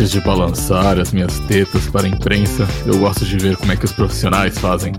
[0.00, 3.76] Antes de balançar as minhas tetas para a imprensa, eu gosto de ver como é
[3.76, 4.94] que os profissionais fazem.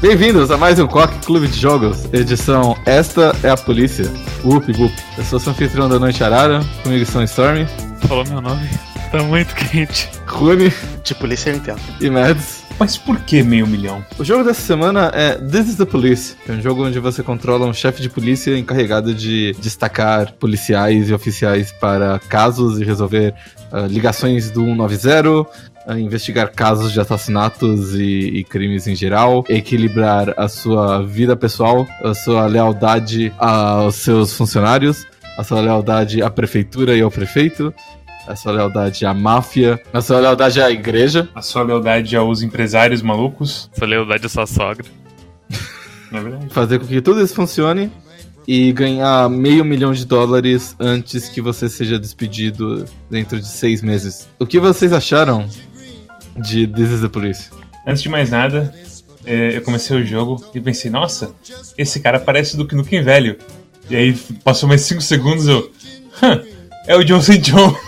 [0.00, 4.10] Bem-vindos a mais um Coque Clube de Jogos, edição Esta é a Polícia.
[4.42, 4.94] Whoop, whoop.
[5.18, 7.66] Eu sou seu anfitrião da Noite Arara, comigo são Stormy.
[8.08, 8.66] Falou meu nome.
[9.12, 10.08] Tá muito quente.
[10.26, 10.72] Rune.
[11.04, 11.80] De polícia eu entendo.
[12.00, 12.57] E Mads.
[12.78, 14.04] Mas por que meio milhão?
[14.16, 17.24] O jogo dessa semana é This is the Police, que é um jogo onde você
[17.24, 23.34] controla um chefe de polícia encarregado de destacar policiais e oficiais para casos e resolver
[23.72, 25.44] uh, ligações do 190, uh,
[25.98, 32.14] investigar casos de assassinatos e, e, crimes em geral, equilibrar a sua vida pessoal, a
[32.14, 35.04] sua lealdade aos seus funcionários,
[35.36, 37.74] a sua lealdade à prefeitura e ao prefeito,
[38.28, 43.00] a sua lealdade à máfia, a sua lealdade à igreja, a sua lealdade aos empresários
[43.00, 44.86] malucos, a sua lealdade à sua sogra.
[46.12, 46.48] é verdade.
[46.50, 47.90] Fazer com que tudo isso funcione
[48.46, 54.28] e ganhar meio milhão de dólares antes que você seja despedido dentro de seis meses.
[54.38, 55.48] O que vocês acharam
[56.36, 57.50] de This is the Police?
[57.86, 58.74] Antes de mais nada,
[59.24, 61.34] é, eu comecei o jogo e pensei, nossa,
[61.76, 63.38] esse cara parece do Nukem velho.
[63.88, 65.70] E aí passou mais 5 segundos eu.
[66.86, 67.38] é o John St.
[67.38, 67.74] John.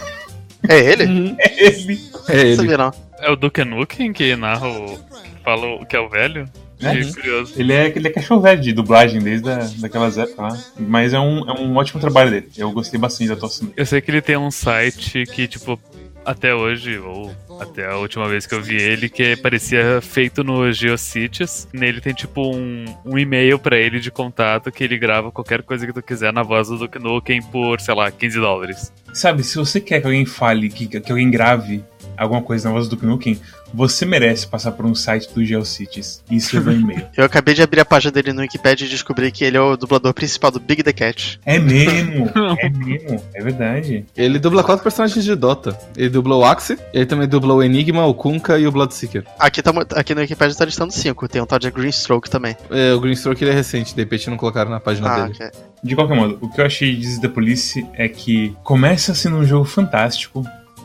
[0.69, 1.05] É ele?
[1.05, 1.37] Uhum.
[1.39, 2.01] É ele.
[2.29, 2.57] É ele.
[2.57, 2.93] Sabia, não.
[3.19, 4.99] É o Duke Nukem que narra o.
[4.99, 6.49] que fala o que é o velho?
[6.83, 7.53] É, curioso.
[7.57, 10.65] Ele é, ele é cachorro velho de dublagem desde a, daquelas épocas lá.
[10.79, 12.49] Mas é um, é um ótimo trabalho dele.
[12.57, 13.75] Eu gostei bastante da atuação dele.
[13.77, 15.79] Eu sei que ele tem um site que, tipo,
[16.25, 20.73] até hoje, ou até a última vez que eu vi ele, que parecia feito no
[20.73, 21.69] GeoCities.
[21.73, 25.87] Nele tem tipo um, um e-mail para ele de contato que ele grava qualquer coisa
[25.87, 28.93] que tu quiser na voz do Duke Nukem por, sei lá, 15 dólares.
[29.13, 31.85] Sabe, se você quer que alguém fale, que, que alguém grave
[32.25, 33.41] alguma coisa na voz do Nukem,
[33.73, 37.07] você merece passar por um site do GeoCities e escrever um e-mail.
[37.17, 39.77] Eu acabei de abrir a página dele no Wikipedia e descobri que ele é o
[39.77, 41.41] dublador principal do Big the Cat.
[41.47, 44.07] É mesmo, é mesmo, é verdade.
[44.17, 45.79] Ele dubla quatro personagens de Dota.
[45.97, 49.25] Ele dublou o Axe, ele também dublou o Enigma, o Kunkka e o Bloodseeker.
[49.39, 52.57] Aqui, tá, aqui no Wikipedia tá listando cinco, tem um tal de Greenstroke também.
[52.71, 55.35] É, o Greenstroke ele é recente, de repente não colocaram na página ah, dele.
[55.35, 55.51] Okay.
[55.83, 59.45] De qualquer modo, o que eu achei de The Police é que começa sendo um
[59.45, 60.45] jogo fantástico,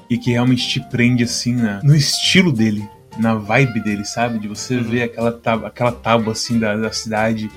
[0.09, 4.39] e que realmente te prende assim na, no estilo dele na vibe dele, sabe?
[4.39, 4.83] De você uhum.
[4.83, 7.49] ver aquela tábua, aquela tábua assim da, da cidade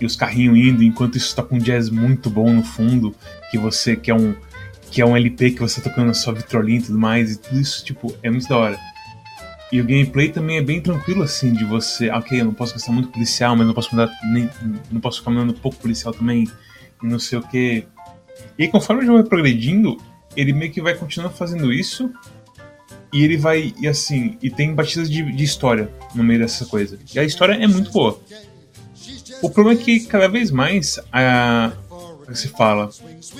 [0.00, 3.14] e os carrinhos indo, enquanto isso toca um jazz muito bom no fundo,
[3.50, 4.34] que você que é um
[4.90, 7.38] que é um LP que você tá tocando na sua vitrolinha e tudo mais, e
[7.38, 8.78] tudo isso, tipo, é muito da hora.
[9.70, 12.90] E o gameplay também é bem tranquilo, assim, de você, ok, eu não posso gastar
[12.90, 14.48] muito policial, mas não posso mandar nem,
[14.90, 16.48] não posso ficar mandando pouco policial também,
[17.02, 17.84] e não sei o que.
[18.58, 19.98] E aí, conforme o jogo vai progredindo,
[20.38, 22.10] ele meio que vai continuando fazendo isso,
[23.12, 26.96] e ele vai, e assim, e tem batidas de, de história no meio dessa coisa.
[27.12, 28.20] E a história é muito boa.
[29.42, 31.72] O problema é que cada vez mais a.
[31.88, 32.90] Como é se fala?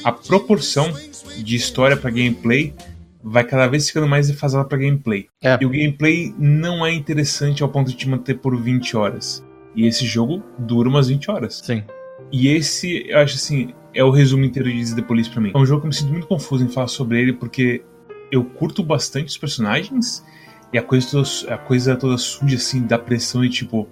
[0.03, 0.93] A proporção
[1.37, 2.75] de história para gameplay
[3.23, 5.27] vai cada vez ficando mais defasada para gameplay.
[5.43, 5.59] É.
[5.61, 9.45] E o gameplay não é interessante ao ponto de te manter por 20 horas.
[9.77, 11.61] E esse jogo dura umas 20 horas.
[11.65, 11.85] Sim.
[12.33, 15.53] E esse, eu acho assim, é o resumo inteiro de The Police pra mim.
[15.55, 17.83] É um jogo que eu me sinto muito confuso em falar sobre ele, porque
[18.31, 20.25] eu curto bastante os personagens
[20.73, 23.89] e a coisa toda, a coisa toda suja, assim, da pressão e tipo, o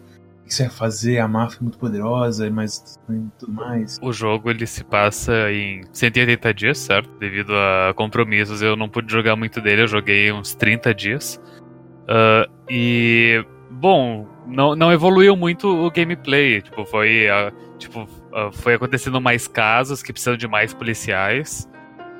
[0.47, 1.19] que você vai fazer?
[1.19, 2.99] A máfia é muito poderosa, mas
[3.39, 3.99] tudo mais.
[4.03, 7.11] O jogo ele se passa em 180 dias, certo?
[7.19, 11.41] Devido a compromissos, eu não pude jogar muito dele, eu joguei uns 30 dias.
[12.03, 16.63] Uh, e, bom, não, não evoluiu muito o gameplay.
[16.63, 18.07] Tipo, foi, uh, tipo,
[18.37, 21.69] uh, foi acontecendo mais casos que precisam de mais policiais.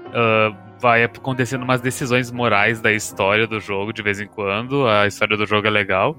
[0.09, 4.87] Uh, vai acontecendo umas decisões morais da história do jogo de vez em quando.
[4.87, 6.17] A história do jogo é legal.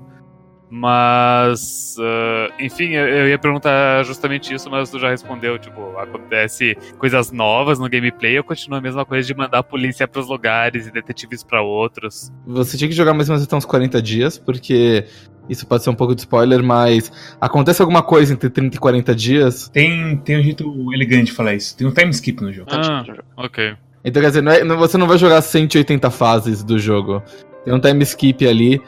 [0.69, 5.57] Mas, uh, enfim, eu, eu, ia perguntar justamente isso, mas tu já respondeu.
[5.57, 10.07] Tipo, acontece coisas novas no gameplay ou continua a mesma coisa de mandar a polícia
[10.07, 12.31] para os lugares e detetives para outros?
[12.45, 15.05] Você tinha que jogar mais ou menos uns 40 dias, porque
[15.49, 19.15] isso pode ser um pouco de spoiler, mas acontece alguma coisa entre 30 e 40
[19.15, 19.69] dias?
[19.69, 21.77] Tem, tem um jeito elegante de falar isso.
[21.77, 22.69] Tem um time skip no jogo.
[22.71, 23.05] Ah,
[23.37, 23.75] ok.
[24.03, 27.23] Então, quer dizer, não é, você não vai jogar 180 fases do jogo.
[27.63, 28.81] Tem um time skip ali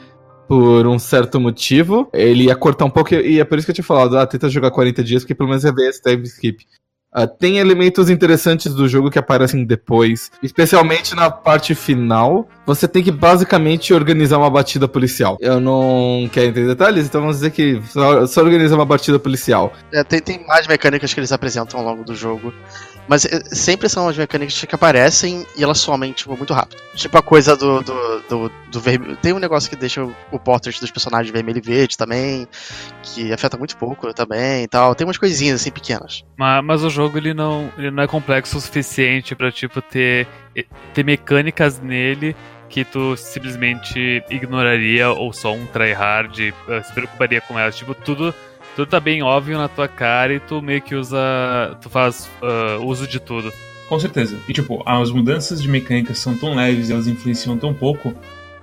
[0.50, 2.10] por um certo motivo.
[2.12, 4.48] Ele ia cortar um pouco e é por isso que eu tinha falado, ah, tenta
[4.48, 6.66] jogar 40 dias, porque pelo menos é ver esse time skip.
[7.14, 12.48] Uh, tem elementos interessantes do jogo que aparecem depois, especialmente na parte final.
[12.66, 15.36] Você tem que basicamente organizar uma batida policial.
[15.40, 19.72] Eu não quero entender detalhes, então vamos dizer que só, só organizar uma batida policial.
[19.92, 22.52] É, tem, tem mais mecânicas que eles apresentam ao longo do jogo
[23.08, 26.80] Mas é, sempre são as mecânicas que aparecem e elas somem, tipo, muito rápido.
[26.94, 29.16] Tipo a coisa do, do, do, do vermelho.
[29.16, 32.46] Tem um negócio que deixa o, o portrait dos personagens vermelho e verde também,
[33.02, 34.94] que afeta muito pouco também e tal.
[34.94, 36.24] Tem umas coisinhas assim pequenas.
[36.36, 40.26] Mas, mas o jogo ele não, ele não é complexo o suficiente pra, tipo, ter,
[40.94, 42.36] ter mecânicas nele
[42.70, 47.76] que tu simplesmente ignoraria ou só um tryhard uh, se preocuparia com elas.
[47.76, 48.32] Tipo, tudo,
[48.76, 51.18] tudo tá bem óbvio na tua cara e tu meio que usa.
[51.80, 53.52] Tu faz uh, uso de tudo.
[53.88, 54.36] Com certeza.
[54.48, 58.14] E tipo, as mudanças de mecânica são tão leves e elas influenciam tão pouco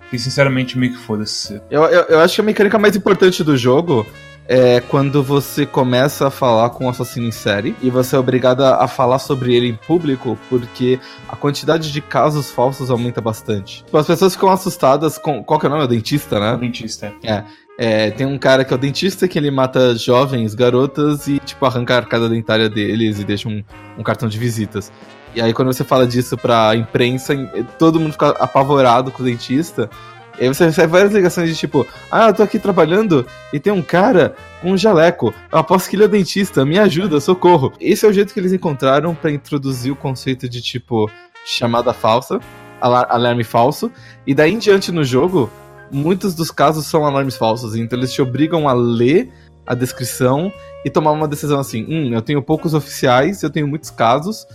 [0.10, 1.62] que sinceramente meio que foda-se.
[1.70, 4.08] Eu, eu, eu acho que a mecânica mais importante do jogo
[4.48, 8.64] é quando você começa a falar com um assassino em série e você é obrigado
[8.64, 13.84] a falar sobre ele em público porque a quantidade de casos falsos aumenta bastante.
[13.84, 15.44] Tipo, as pessoas ficam assustadas com.
[15.44, 15.84] Qual que é o nome?
[15.84, 16.54] O dentista, né?
[16.54, 17.14] O dentista.
[17.22, 17.44] É.
[17.78, 21.64] É, tem um cara que é o dentista que ele mata jovens, garotas e, tipo,
[21.64, 23.64] arranca a arcada dentária deles e deixa um,
[23.98, 24.92] um cartão de visitas.
[25.36, 27.36] E aí, quando você fala disso pra imprensa,
[27.78, 29.90] todo mundo fica apavorado com o dentista.
[30.40, 33.74] E aí você recebe várias ligações de tipo, ah, eu tô aqui trabalhando e tem
[33.74, 35.34] um cara com um jaleco.
[35.52, 37.74] Eu aposto que ele é dentista, me ajuda, socorro.
[37.80, 41.10] Esse é o jeito que eles encontraram para introduzir o conceito de tipo
[41.44, 42.40] chamada falsa,
[42.80, 43.92] alarme falso.
[44.28, 45.52] E daí em diante no jogo,
[45.92, 47.76] muitos dos casos são alarmes falsos.
[47.76, 49.32] Então eles te obrigam a ler
[49.66, 50.52] a descrição
[50.86, 54.46] e tomar uma decisão assim: hum, eu tenho poucos oficiais, eu tenho muitos casos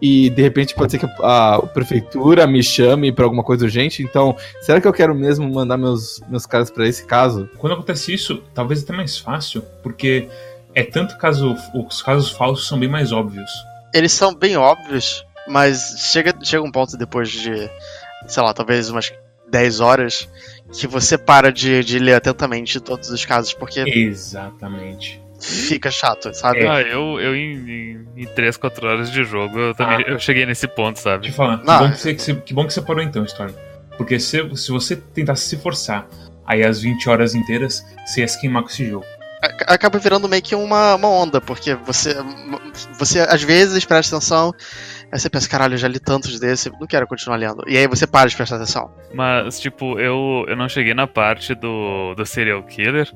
[0.00, 4.02] e de repente pode ser que a, a prefeitura me chame para alguma coisa urgente.
[4.02, 7.48] Então, será que eu quero mesmo mandar meus, meus caras para esse caso?
[7.58, 10.28] Quando acontece isso, talvez até mais fácil, porque
[10.74, 11.54] é tanto caso.
[11.74, 13.50] Os casos falsos são bem mais óbvios.
[13.92, 17.68] Eles são bem óbvios, mas chega, chega um ponto depois de,
[18.26, 19.12] sei lá, talvez umas
[19.50, 20.28] 10 horas,
[20.72, 23.80] que você para de, de ler atentamente todos os casos, porque.
[23.80, 26.60] Exatamente fica chato, sabe?
[26.60, 26.68] É.
[26.68, 30.10] Ah, eu, eu em, em, em 3, 4 horas de jogo, eu também ah.
[30.10, 31.26] eu cheguei nesse ponto, sabe?
[31.26, 33.52] Te falar, que, bom que, você, que, você, que bom que você parou então, Storm.
[33.96, 36.06] Porque se, se você tentasse se forçar
[36.46, 39.06] aí as 20 horas inteiras, você ia se queimar com esse jogo.
[39.66, 42.14] Acaba virando meio que uma, uma onda, porque você,
[42.98, 44.54] você às vezes presta atenção,
[45.10, 47.62] aí você pensa, caralho, eu já li tantos desses, não quero continuar lendo.
[47.66, 48.92] E aí você para de prestar atenção.
[49.12, 53.10] Mas, tipo, eu, eu não cheguei na parte do, do serial killer,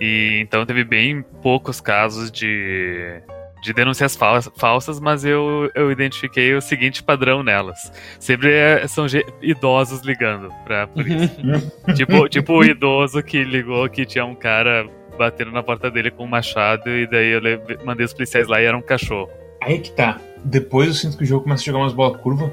[0.00, 3.22] e então teve bem poucos casos de,
[3.62, 4.18] de denúncias
[4.56, 7.92] falsas, mas eu, eu identifiquei o seguinte padrão nelas.
[8.18, 9.06] Sempre é, são
[9.40, 11.30] idosos ligando pra polícia.
[11.94, 16.24] Tipo, tipo o idoso que ligou que tinha um cara batendo na porta dele com
[16.24, 17.40] um machado e daí eu
[17.84, 19.30] mandei os policiais lá e era um cachorro.
[19.64, 20.20] Aí que tá.
[20.44, 22.52] Depois eu sinto que o jogo começa a jogar umas bolas curva.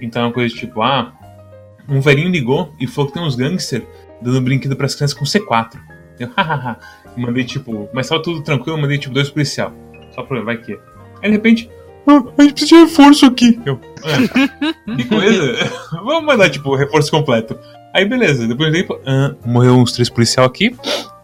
[0.00, 1.12] Então é uma coisa tipo, ah,
[1.88, 3.84] um velhinho ligou e falou que tem uns gangsters
[4.20, 5.78] dando brinquedo pras crianças com C4.
[6.18, 6.78] Eu, hahaha.
[7.16, 9.72] mandei tipo, mas tava tudo tranquilo, mandei tipo dois policial.
[10.14, 10.72] Só pra vai que.
[11.22, 11.70] Aí de repente,
[12.06, 13.60] ah, a gente precisa de reforço aqui.
[13.64, 15.70] Eu, é, que coisa.
[16.02, 17.58] Vamos mandar tipo reforço completo.
[17.94, 20.74] Aí beleza, depois de tempo, ah, morreu uns três policial aqui.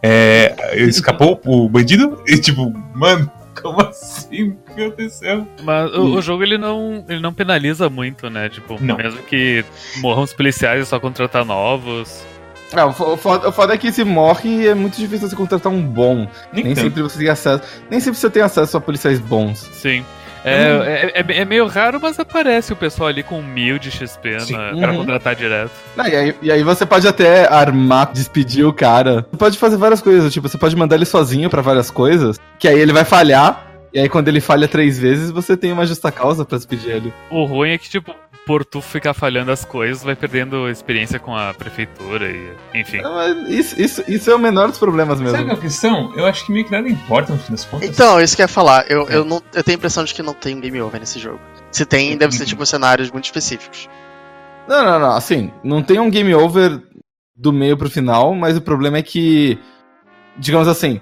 [0.02, 3.30] É, escapou o bandido e tipo, mano,
[3.60, 4.56] como assim?
[4.76, 5.48] O que aconteceu?
[5.62, 8.50] Mas o, o, jogo ele não, ele não penaliza muito, né?
[8.50, 8.98] Tipo, não.
[8.98, 9.64] mesmo que
[10.02, 12.22] morram os policiais é só contratar novos.
[12.74, 15.80] É, o foda, o foda é que se morre é muito difícil você contratar um
[15.80, 16.28] bom.
[16.52, 17.62] Nem, nem sempre você tem acesso.
[17.90, 19.60] Nem sempre você tem acesso a policiais bons.
[19.72, 20.04] Sim.
[20.46, 24.36] É, é, é, é, meio raro, mas aparece o pessoal ali com mil de XP
[24.48, 24.80] na, uhum.
[24.80, 25.72] pra contratar direto.
[25.96, 29.26] Não, e, aí, e, aí, você pode até armar, despedir o cara.
[29.32, 32.68] Você pode fazer várias coisas, tipo, você pode mandar ele sozinho para várias coisas, que
[32.68, 36.10] aí ele vai falhar, e aí quando ele falha três vezes, você tem uma justa
[36.12, 37.14] causa para despedir ele.
[37.30, 38.14] O ruim é que, tipo,
[38.46, 42.52] por tu ficar falhando as coisas, vai perdendo experiência com a prefeitura e.
[42.72, 43.02] Enfim.
[43.02, 45.36] Não, isso, isso, isso é o menor dos problemas mesmo.
[45.36, 46.12] Sabe a questão?
[46.14, 47.88] Eu acho que meio que nada importa no fim das contas.
[47.88, 48.88] Então, isso que eu ia falar.
[48.88, 49.16] Eu, é.
[49.16, 51.40] eu, não, eu tenho a impressão de que não tem um game over nesse jogo.
[51.72, 53.88] Se tem, deve ser tipo cenários muito específicos.
[54.68, 55.12] Não, não, não.
[55.12, 56.80] Assim, não tem um game over
[57.34, 59.58] do meio pro final, mas o problema é que.
[60.38, 61.00] Digamos assim.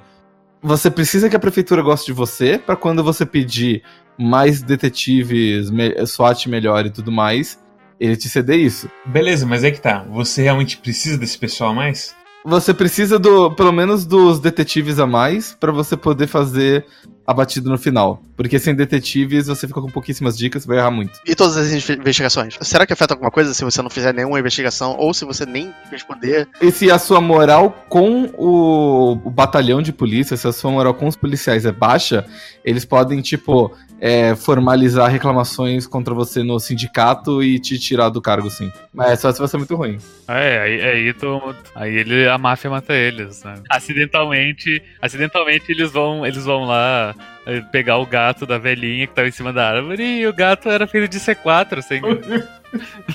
[0.66, 3.82] Você precisa que a prefeitura goste de você para quando você pedir
[4.18, 7.62] mais detetives, me SWAT melhor e tudo mais,
[8.00, 8.88] ele te ceder isso.
[9.04, 10.06] Beleza, mas é que tá.
[10.10, 12.16] Você realmente precisa desse pessoal a mais?
[12.46, 16.86] Você precisa do, pelo menos dos detetives a mais para você poder fazer
[17.26, 18.22] abatido no final.
[18.36, 21.12] Porque sem detetives você fica com pouquíssimas dicas, vai errar muito.
[21.26, 22.58] E todas as investigações?
[22.60, 25.72] Será que afeta alguma coisa se você não fizer nenhuma investigação ou se você nem
[25.90, 26.48] responder?
[26.60, 30.94] E se a sua moral com o, o batalhão de polícia, se a sua moral
[30.94, 32.26] com os policiais é baixa,
[32.64, 38.50] eles podem, tipo, é, formalizar reclamações contra você no sindicato e te tirar do cargo,
[38.50, 38.70] sim.
[38.92, 39.98] Mas é só se você é muito ruim.
[40.28, 43.54] É, aí, aí, tu, aí ele, a máfia mata eles, né?
[43.70, 47.13] Acidentalmente, acidentalmente eles vão, eles vão lá
[47.44, 50.32] pra eh, pegar o gato da velhinha que tava em cima da árvore e o
[50.32, 52.02] gato era filho de C4, sem.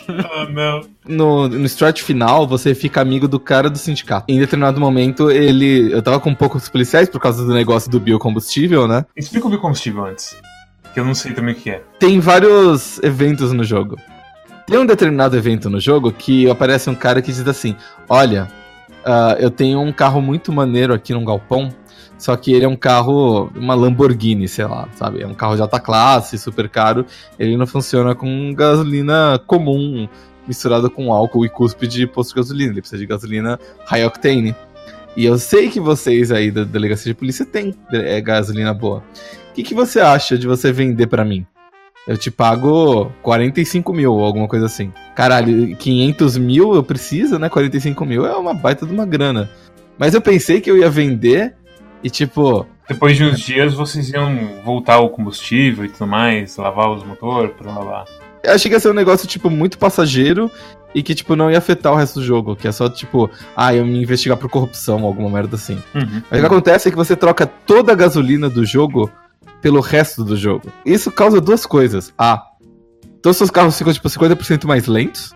[0.08, 0.82] Ah, não.
[1.06, 4.26] No, no strat final, você fica amigo do cara do sindicato.
[4.30, 5.92] Em determinado momento, ele.
[5.92, 9.06] Eu tava com poucos policiais por causa do negócio do biocombustível, né?
[9.18, 10.38] Explica o biocombustível antes.
[10.94, 11.84] Que eu não sei também o que é.
[12.00, 13.98] Tem vários eventos no jogo.
[14.66, 17.76] Tem um determinado evento no jogo que aparece um cara que diz assim:
[18.08, 18.48] Olha,
[19.06, 21.70] ah, eu tenho um carro muito maneiro aqui num galpão.
[22.20, 25.22] Só que ele é um carro, uma Lamborghini, sei lá, sabe?
[25.22, 27.06] É um carro de alta classe, super caro.
[27.40, 30.06] Ele não funciona com gasolina comum,
[30.46, 32.72] misturada com álcool e cuspe de posto de gasolina.
[32.74, 34.54] Ele precisa de gasolina high octane.
[35.16, 39.02] E eu sei que vocês aí da delegacia de polícia têm é, gasolina boa.
[39.52, 41.48] O que, que você acha de você vender pra mim?
[42.06, 44.92] Eu te pago 45 mil ou alguma coisa assim.
[45.16, 47.48] Caralho, 500 mil eu preciso, né?
[47.48, 49.50] 45 mil é uma baita de uma grana.
[49.98, 51.56] Mas eu pensei que eu ia vender
[52.04, 56.90] e tipo, Depois de uns dias vocês iam voltar o combustível e tudo mais, lavar
[56.92, 58.06] os motores, pra lavar.
[58.44, 60.50] eu achei que ia ser um negócio, tipo, muito passageiro
[60.96, 62.56] e que, tipo, não ia afetar o resto do jogo.
[62.56, 65.76] Que é só, tipo, ah, eu me investigar por corrupção, alguma merda assim.
[65.94, 66.24] Uhum.
[66.32, 69.12] Mas o que acontece é que você troca toda a gasolina do jogo
[69.62, 70.72] pelo resto do jogo.
[70.86, 72.12] Isso causa duas coisas.
[72.18, 72.44] A.
[73.22, 75.32] Todos os seus carros ficam, tipo, 50% mais lentos.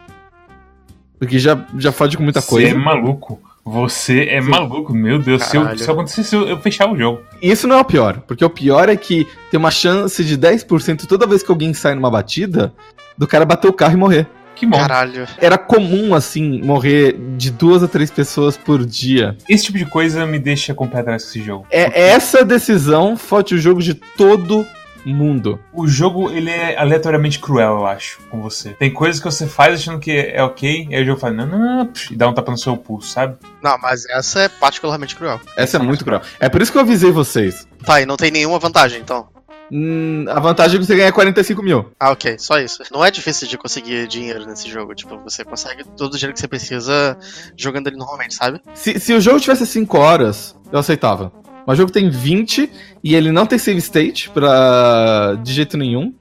[1.19, 2.69] Porque já, já fode com muita Você coisa.
[2.69, 3.39] é maluco.
[3.65, 4.49] Você é Sim.
[4.49, 5.43] maluco, meu Deus.
[5.43, 7.21] Se, eu, se eu acontecesse, eu, eu fechava o jogo.
[7.41, 8.19] E isso não é o pior.
[8.27, 11.95] Porque o pior é que tem uma chance de 10% toda vez que alguém sai
[11.95, 12.73] numa batida,
[13.17, 14.27] do cara bater o carro e morrer.
[14.55, 14.77] Que bom.
[14.77, 15.27] Caralho.
[15.39, 19.35] Era comum, assim, morrer de duas a três pessoas por dia.
[19.49, 21.65] Esse tipo de coisa me deixa com o pé atrás com esse jogo.
[21.71, 24.65] É essa decisão fode o jogo de todo
[25.05, 25.59] mundo.
[25.73, 28.69] O jogo, ele é aleatoriamente cruel, eu acho, com você.
[28.69, 31.47] Tem coisas que você faz achando que é ok, e aí o jogo fala, não,
[31.47, 33.37] não, não, e dá um tapa no seu pulso, sabe?
[33.61, 35.41] Não, mas essa é particularmente cruel.
[35.57, 36.21] Essa é muito cruel.
[36.39, 37.67] É por isso que eu avisei vocês.
[37.83, 39.27] Tá, e não tem nenhuma vantagem, então.
[39.71, 41.91] Hum, a vantagem é que você ganha 45 mil.
[41.99, 42.83] Ah, ok, só isso.
[42.91, 44.93] Não é difícil de conseguir dinheiro nesse jogo.
[44.93, 47.17] Tipo, você consegue todo o dinheiro que você precisa
[47.57, 48.61] jogando ele normalmente, sabe?
[48.75, 51.31] Se, se o jogo tivesse 5 horas, eu aceitava.
[51.65, 52.69] Mas o jogo tem 20
[53.03, 55.35] e ele não tem save state pra...
[55.41, 56.13] de jeito nenhum.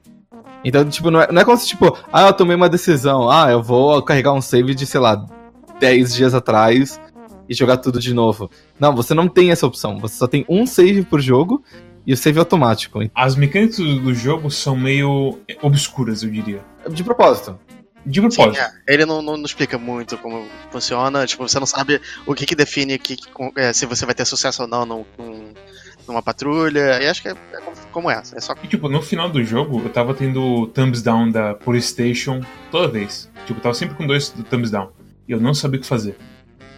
[0.63, 3.51] Então, tipo, não é, não é como se, tipo, ah, eu tomei uma decisão, ah,
[3.51, 5.25] eu vou carregar um save de, sei lá,
[5.79, 6.99] 10 dias atrás
[7.49, 8.49] e jogar tudo de novo.
[8.79, 9.99] Não, você não tem essa opção.
[9.99, 11.61] Você só tem um save por jogo
[12.05, 12.99] e o save é automático.
[13.13, 16.61] As mecânicas do, do jogo são meio obscuras, eu diria.
[16.89, 17.57] De propósito.
[18.05, 18.61] De Sim, propósito.
[18.61, 18.71] é.
[18.93, 21.25] Ele não, não, não explica muito como funciona.
[21.25, 23.15] Tipo, você não sabe o que, que define que,
[23.55, 25.53] é, se você vai ter sucesso ou não num, num-
[26.07, 27.01] numa patrulha.
[27.01, 28.37] E acho que é, é como- como essa.
[28.37, 31.87] É só E, tipo, no final do jogo, eu tava tendo thumbs down da Police
[31.89, 32.41] Station
[32.71, 33.29] toda vez.
[33.45, 34.89] Tipo, eu tava sempre com dois thumbs down.
[35.27, 36.17] E eu não sabia o que fazer.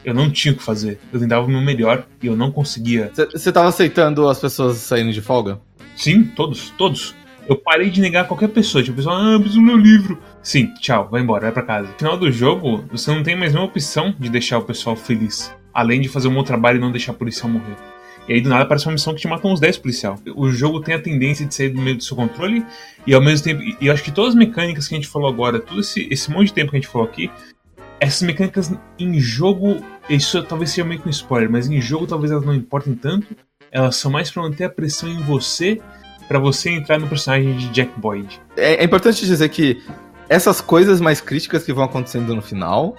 [0.03, 0.99] Eu não tinha o que fazer.
[1.11, 3.11] Eu tentava o meu melhor e eu não conseguia.
[3.33, 5.59] Você tava aceitando as pessoas saindo de folga?
[5.95, 7.15] Sim, todos, todos.
[7.47, 8.83] Eu parei de negar qualquer pessoa.
[8.83, 10.19] Tipo, pessoal, ah, preciso ler o livro.
[10.41, 11.89] Sim, tchau, vai embora, vai pra casa.
[11.89, 15.53] No final do jogo, você não tem mais nenhuma opção de deixar o pessoal feliz.
[15.73, 17.75] Além de fazer um bom trabalho e não deixar o policial morrer.
[18.27, 20.17] E aí do nada aparece uma missão que te mata uns 10 policial.
[20.35, 22.65] O jogo tem a tendência de sair do meio do seu controle
[23.05, 23.61] e ao mesmo tempo.
[23.61, 26.31] E eu acho que todas as mecânicas que a gente falou agora, todo esse, esse
[26.31, 27.29] monte de tempo que a gente falou aqui,
[27.99, 29.83] essas mecânicas em jogo.
[30.09, 33.35] Isso talvez seja meio que um spoiler, mas em jogo talvez elas não importem tanto.
[33.71, 35.79] Elas são mais pra manter a pressão em você
[36.27, 38.39] pra você entrar no personagem de Jack Boyd.
[38.57, 39.81] É, é importante dizer que
[40.29, 42.95] essas coisas mais críticas que vão acontecendo no final,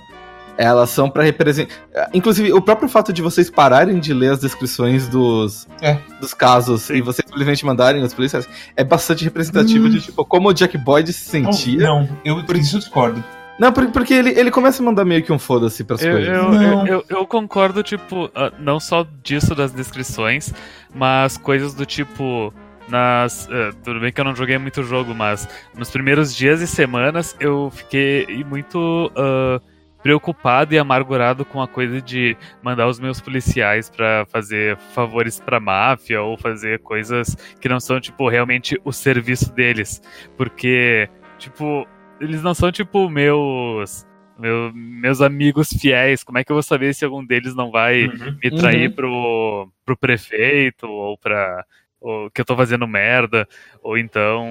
[0.59, 1.75] elas são pra representar.
[2.15, 5.99] Inclusive, o próprio fato de vocês pararem de ler as descrições dos, É.
[6.21, 6.95] dos casos Sim.
[6.95, 9.91] e vocês simplesmente mandarem os policiais é bastante representativo Hum.
[9.91, 11.79] de tipo como o Jack Boyd se sentia.
[11.81, 13.23] Não, eu por isso eu discordo.
[13.59, 16.29] Não, por- porque ele, ele começa a mandar meio que um foda-se pras Eu, coisas.
[16.37, 16.87] eu, Não.
[16.87, 20.53] eu, eu- eu concordo, tipo, ah, não só disso das descrições,
[20.95, 22.53] mas coisas do tipo.
[22.89, 23.49] Nas.
[23.51, 27.37] eh, tudo bem que eu não joguei muito jogo, mas nos primeiros dias e semanas
[27.41, 29.61] eu fiquei muito ah,
[30.03, 35.59] preocupado e amargurado com a coisa de mandar os meus policiais pra fazer favores pra
[35.59, 40.01] máfia ou fazer coisas que não são, tipo, realmente o serviço deles.
[40.37, 41.87] Porque, tipo,
[42.21, 44.07] eles não são, tipo, meus
[44.39, 48.05] meu- meus amigos fiéis, como é que eu vou saber se algum deles não vai
[48.05, 48.37] Uhum.
[48.45, 48.95] me trair Uhum.
[48.95, 51.65] pro, pro prefeito ou pra.
[52.09, 53.49] Ou que eu tô fazendo merda,
[53.83, 54.49] ou então.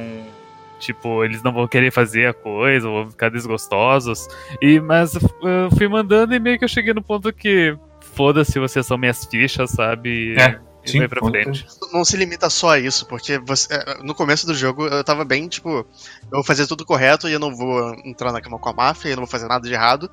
[0.78, 4.28] Tipo, eles não vão querer fazer a coisa, ou vão ficar desgostosos.
[4.62, 7.78] E, mas eu fui mandando e meio que eu cheguei no ponto que.
[8.14, 10.34] Foda-se, vocês são minhas fichas, sabe?
[10.34, 11.66] E, É, e sim, vai pra frente.
[11.94, 15.24] não se limita só a isso, porque você- é, no começo do jogo eu tava
[15.26, 15.86] bem, tipo, eu
[16.32, 19.16] vou fazer tudo correto e eu não vou entrar na cama com a máfia, eu
[19.16, 20.10] não vou fazer nada de errado.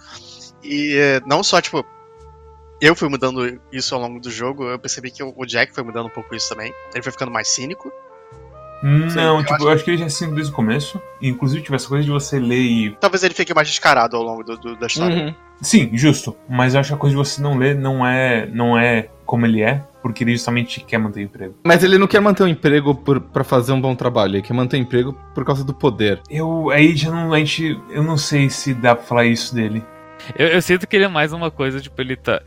[0.63, 1.85] E é, não só, tipo,
[2.87, 6.07] eu fui mudando isso ao longo do jogo, eu percebi que o Jack foi mudando
[6.07, 6.73] um pouco isso também.
[6.93, 7.91] Ele foi ficando mais cínico.
[8.83, 11.01] Não, eu tipo, acho- eu acho que ele já é assim desde o começo.
[11.21, 12.97] Inclusive, tipo, essa coisa de você ler e.
[13.01, 15.27] Talvez ele fique mais descarado ao longo do- do- da história.
[15.27, 15.35] Uhum.
[15.61, 16.37] Sim, justo.
[16.49, 19.47] Mas eu acho que a coisa de você não ler não é, não é como
[19.47, 21.55] ele é, porque ele justamente quer manter o emprego.
[21.65, 24.53] Mas ele não quer manter o emprego por, pra fazer um bom trabalho, ele quer
[24.53, 26.21] manter o emprego por causa do poder.
[26.29, 27.33] Eu aí já não.
[27.33, 27.81] A gente.
[27.89, 29.81] Eu não sei se dá pra falar isso dele.
[30.37, 32.43] Eu, eu sinto que ele é mais uma coisa, tipo, ele tá.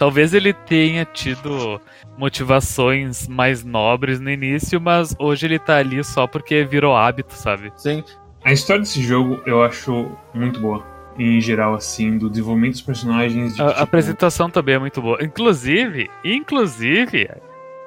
[0.00, 1.78] Talvez ele tenha tido
[2.16, 7.70] motivações mais nobres no início, mas hoje ele tá ali só porque virou hábito, sabe?
[7.76, 8.02] Sim.
[8.42, 10.82] A história desse jogo eu acho muito boa.
[11.18, 13.54] Em geral, assim, do desenvolvimento dos personagens.
[13.56, 15.18] De, A, a tipo, apresentação também é muito boa.
[15.22, 17.28] Inclusive, inclusive,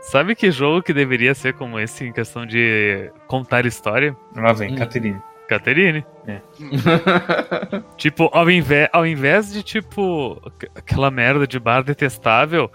[0.01, 4.15] sabe que jogo que deveria ser como esse em questão de contar história?
[4.35, 4.75] Lá vem, Hum.
[4.75, 5.19] Caterine.
[5.47, 6.05] Caterine.
[6.27, 6.39] É.
[7.97, 12.71] Tipo, ao invés, ao invés de, tipo, aqu- aquela merda de bar detestável,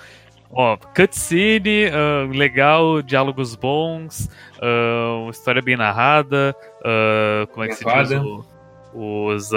[0.50, 4.28] ó, cutscene, ah, legal, diálogos bons,
[5.22, 8.10] uma história bem narrada, ah, como é que se diz?
[8.12, 8.44] O-
[8.94, 9.50] Os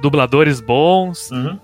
[0.00, 1.58] dubladores bons, Uhum.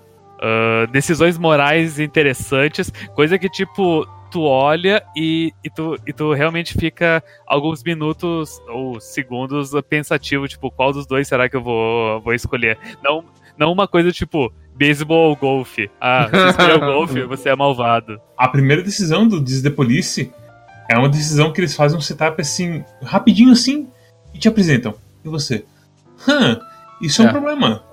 [0.91, 7.23] decisões morais interessantes, coisa que, tipo, tu olha e, e, tu, e tu realmente fica
[7.45, 12.77] alguns minutos ou segundos pensativo, tipo, qual dos dois será que eu vou, vou escolher?
[13.03, 13.23] Não,
[13.57, 15.89] não uma coisa tipo, beisebol ou golfe.
[15.99, 18.19] Ah, se escolher o golfe, você é malvado.
[18.37, 20.31] A primeira decisão do is the Police
[20.89, 23.87] é uma decisão que eles fazem um setup assim, rapidinho assim,
[24.33, 24.93] e te apresentam.
[25.23, 25.65] E você?
[26.27, 26.59] Hã,
[27.01, 27.31] isso é, um É.
[27.31, 27.83] problema.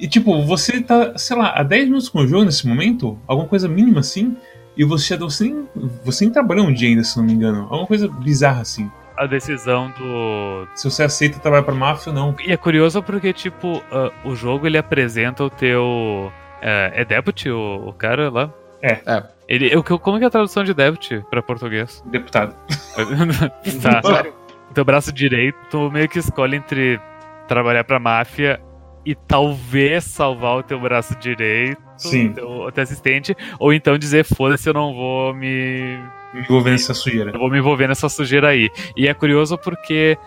[0.00, 3.48] E tipo, você tá, sei lá, há 10 minutos com o jogo nesse momento, alguma
[3.48, 4.36] coisa mínima assim,
[4.78, 5.68] e você já você nem,
[6.04, 7.62] você nem trabalhou um dia ainda, se não me engano.
[7.64, 8.90] Alguma coisa bizarra assim.
[9.16, 10.68] A decisão do.
[10.76, 12.36] Se você aceita trabalhar pra máfia ou não.
[12.40, 16.32] E é curioso porque, tipo, ah, o jogo ele apresenta o teu.
[16.62, 18.48] É, é Deputy, o, o cara lá?
[18.80, 19.00] É.
[19.04, 19.22] É.
[19.48, 22.00] Ele, o que- como que é a tradução de Deputy pra português?
[22.06, 22.54] Deputado.
[23.82, 24.02] tá.
[24.02, 24.32] Sério?
[24.74, 27.00] teu braço direito, tu meio que escolhe entre
[27.48, 28.60] trabalhar pra máfia
[29.04, 32.28] e talvez salvar o teu braço direito, Sim.
[32.30, 35.98] o teu, teu assistente, ou então dizer, foda-se, eu não vou me.
[36.34, 37.30] Me envolvendo nessa sujeira.
[37.32, 38.68] Eu vou me envolver nessa sujeira aí.
[38.96, 40.18] E é curioso porque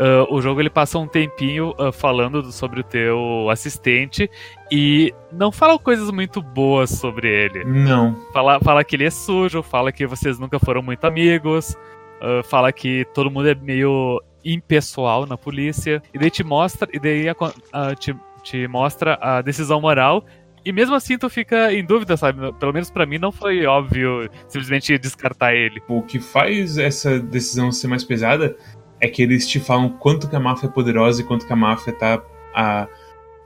[0.00, 4.30] ah, o jogo ele passa um tempinho ah, falando do- sobre o teu assistente
[4.72, 7.62] e não fala coisas muito boas sobre ele.
[7.64, 8.16] Não.
[8.32, 11.76] Fala, fala que ele é sujo, fala que vocês nunca foram muito amigos,
[12.22, 16.98] ah, fala que todo mundo é meio impessoal na polícia, e daí te mostra, e
[16.98, 17.34] daí a
[17.72, 20.24] ah, te, te mostra a decisão moral.
[20.64, 22.52] E mesmo assim tu fica em dúvida, sabe?
[22.54, 25.80] Pelo menos pra mim não foi óbvio simplesmente descartar ele.
[25.88, 28.54] O que faz essa decisão ser mais pesada
[29.00, 31.56] é que eles te falam quanto que a máfia é poderosa e quanto que a
[31.56, 32.22] máfia tá.
[32.54, 32.86] A,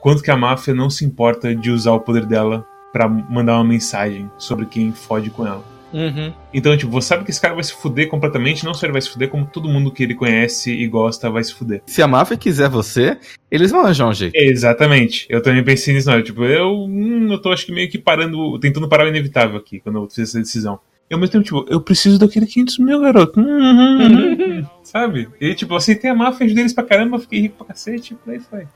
[0.01, 3.65] quanto que a máfia não se importa de usar o poder dela pra mandar uma
[3.65, 5.74] mensagem sobre quem fode com ela.
[5.95, 6.33] Uhum.
[6.53, 9.01] Então, tipo, você sabe que esse cara vai se fuder completamente, não só ele vai
[9.01, 11.83] se fuder, como todo mundo que ele conhece e gosta vai se fuder.
[11.87, 13.17] Se a máfia quiser você,
[13.49, 14.35] eles vão arranjar um jeito.
[14.35, 15.25] Exatamente.
[15.31, 16.21] Eu também pensei nisso, não.
[16.21, 19.79] Tipo, eu, hum, eu tô acho que meio que parando, tentando parar o inevitável aqui,
[19.79, 20.81] quando eu fiz essa decisão.
[21.09, 23.39] E ao mesmo tempo, tipo, eu preciso daquele 500 mil, garoto.
[23.39, 24.67] Uhum.
[24.83, 25.29] Sabe?
[25.41, 28.21] E tipo, eu aceitei a máfia, ajudei eles pra caramba, fiquei rico pra cacete, tipo,
[28.27, 28.67] daí foi.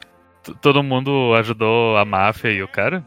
[0.61, 3.05] Todo mundo ajudou a máfia e o cara?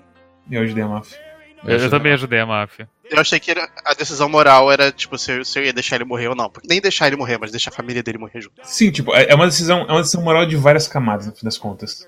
[0.49, 1.30] Eu ajudei a máfia.
[1.65, 2.89] Eu, eu também ajudei a máfia.
[3.09, 5.97] Eu achei que era- a decisão moral era, tipo, se eu, se eu ia deixar
[5.97, 6.49] ele morrer ou não.
[6.49, 8.55] Porque Nem deixar ele morrer, mas deixar a família dele morrer junto.
[8.63, 11.43] Sim, tipo, é é uma decisão, é uma decisão moral de várias camadas, no fim
[11.45, 12.07] das contas.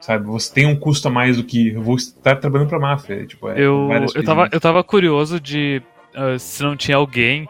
[0.00, 0.26] Sabe?
[0.26, 3.24] Você tem um custo a mais do que eu vou estar trabalhando pra máfia.
[3.26, 5.80] Tipo, é Eu, eu, tava, eu tava curioso de
[6.14, 7.48] ah, se não tinha alguém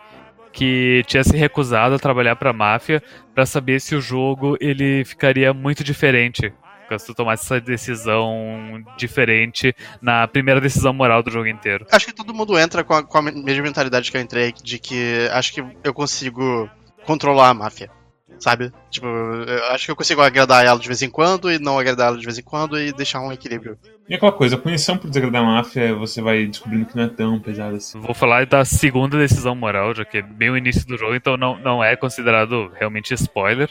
[0.52, 3.02] que tinha se recusado a trabalhar pra máfia
[3.34, 6.52] pra saber se o jogo ele ficaria muito diferente
[6.88, 11.86] caso tu tomasse essa decisão diferente na primeira decisão moral do jogo inteiro.
[11.90, 14.78] Acho que todo mundo entra com a, com a mesma mentalidade que eu entrei, de
[14.78, 16.68] que acho que eu consigo
[17.04, 17.90] controlar a máfia.
[18.38, 18.72] Sabe?
[18.90, 22.08] Tipo, eu acho que eu consigo agradar ela de vez em quando e não agradar
[22.08, 23.78] ela de vez em quando e deixar um equilíbrio.
[24.08, 27.08] E aquela coisa, a punição por desagradar a máfia, você vai descobrindo que não é
[27.08, 27.98] tão pesada assim.
[28.00, 31.36] Vou falar da segunda decisão moral, já que é bem o início do jogo, então
[31.36, 33.70] não, não é considerado realmente spoiler.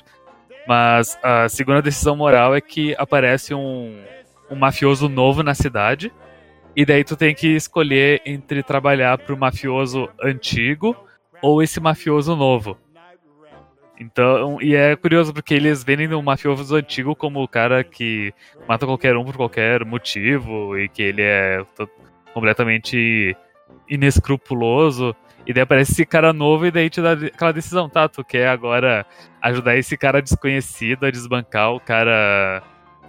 [0.67, 4.02] Mas a segunda decisão moral é que aparece um,
[4.49, 6.12] um mafioso novo na cidade.
[6.76, 10.95] E daí tu tem que escolher entre trabalhar pro mafioso antigo
[11.41, 12.78] ou esse mafioso novo.
[13.99, 18.34] Então, e é curioso porque eles vendem o mafioso antigo como o cara que
[18.67, 21.63] mata qualquer um por qualquer motivo e que ele é
[22.34, 23.38] completamente
[23.88, 25.15] inescrupuloso.
[25.45, 28.08] E daí aparece esse cara novo e daí te dá aquela decisão, tá?
[28.08, 29.06] Tu quer agora
[29.41, 32.63] ajudar esse cara desconhecido a desbancar o cara.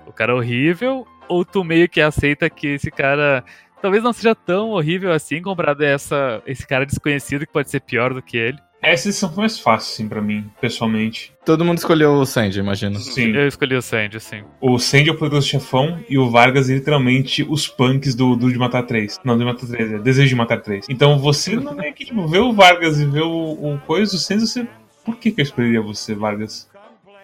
[0.07, 3.45] o cara horrível, ou tu meio que aceita que esse cara
[3.81, 7.81] talvez não seja tão horrível assim comparado a essa, esse cara desconhecido que pode ser
[7.81, 8.59] pior do que ele.
[8.85, 11.33] Essa edição foi mais fácil, assim, pra mim, pessoalmente.
[11.43, 12.99] Todo mundo escolheu o Sandy, imagino.
[13.01, 13.35] Sim.
[13.35, 14.43] Eu escolhi o Sandy, assim.
[14.61, 18.53] O Sandy é o poderoso chefão e o Vargas é literalmente os punks do, do
[18.53, 19.21] de Matar 3.
[19.25, 20.87] Não, de Matar 3, é Desejo de Matar 3.
[20.91, 24.19] Então você não é que, tipo, vê o Vargas e vê o, o coisa, o
[24.19, 24.69] Sandy, você.
[25.03, 26.69] Por que, que eu escolheria você, Vargas?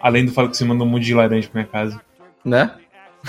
[0.01, 2.01] Além do fato que você mandou um monte de laranja pra minha casa.
[2.43, 2.71] Né?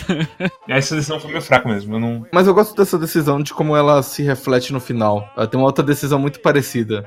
[0.66, 1.96] Essa decisão foi meio fraca mesmo.
[1.96, 2.26] Eu não.
[2.32, 5.30] Mas eu gosto dessa decisão de como ela se reflete no final.
[5.36, 7.06] Ela tem uma outra decisão muito parecida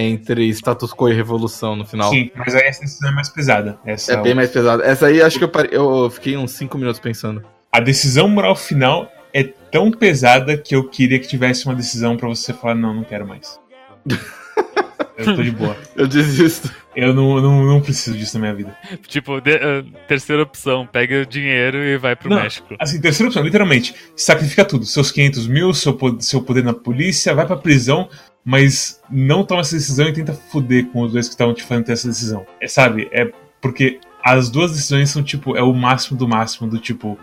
[0.00, 2.10] entre status quo e revolução no final.
[2.10, 3.78] Sim, mas aí essa decisão é mais pesada.
[3.84, 4.84] Essa É bem mais pesada.
[4.84, 7.42] Essa aí acho que eu, parei, eu fiquei uns 5 minutos pensando.
[7.72, 12.28] A decisão moral final é tão pesada que eu queria que tivesse uma decisão pra
[12.28, 13.58] você falar, não, não quero mais.
[15.18, 15.76] eu tô de boa.
[15.96, 16.72] Eu desisto.
[16.94, 18.76] Eu não, não, não preciso disso na minha vida.
[19.06, 22.42] Tipo, de- ah, terceira opção, pega o dinheiro e vai pro Não.
[22.42, 22.74] México.
[22.78, 24.84] Assim, terceira opção, literalmente, sacrifica tudo.
[24.84, 28.08] Seus 500 mil, seu, seu poder na polícia, vai pra prisão,
[28.48, 31.84] mas não toma essa decisão e tenta foder com os dois que estavam te fazendo
[31.84, 32.46] ter essa decisão.
[32.58, 33.06] É, sabe?
[33.12, 33.30] É
[33.60, 37.18] porque as duas decisões são, tipo, é o máximo do máximo, do tipo,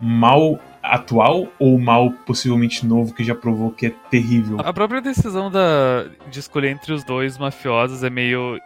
[0.00, 4.56] mal atual ou mal possivelmente novo que já provou que é terrível.
[4.60, 8.58] A própria decisão da, de escolher entre os dois mafiosos é meio.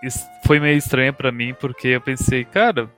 [0.46, 2.88] foi meio estranha pra mim, porque eu pensei, cara,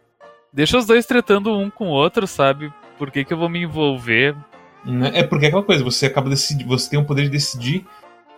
[0.53, 2.71] deixa os dois tretando um com o outro, sabe?
[2.99, 4.37] Por que, que eu vou me envolver?
[4.85, 5.11] Né?
[5.15, 7.87] É porque é aquela coisa, você acaba decidindo, você tem o poder de decidir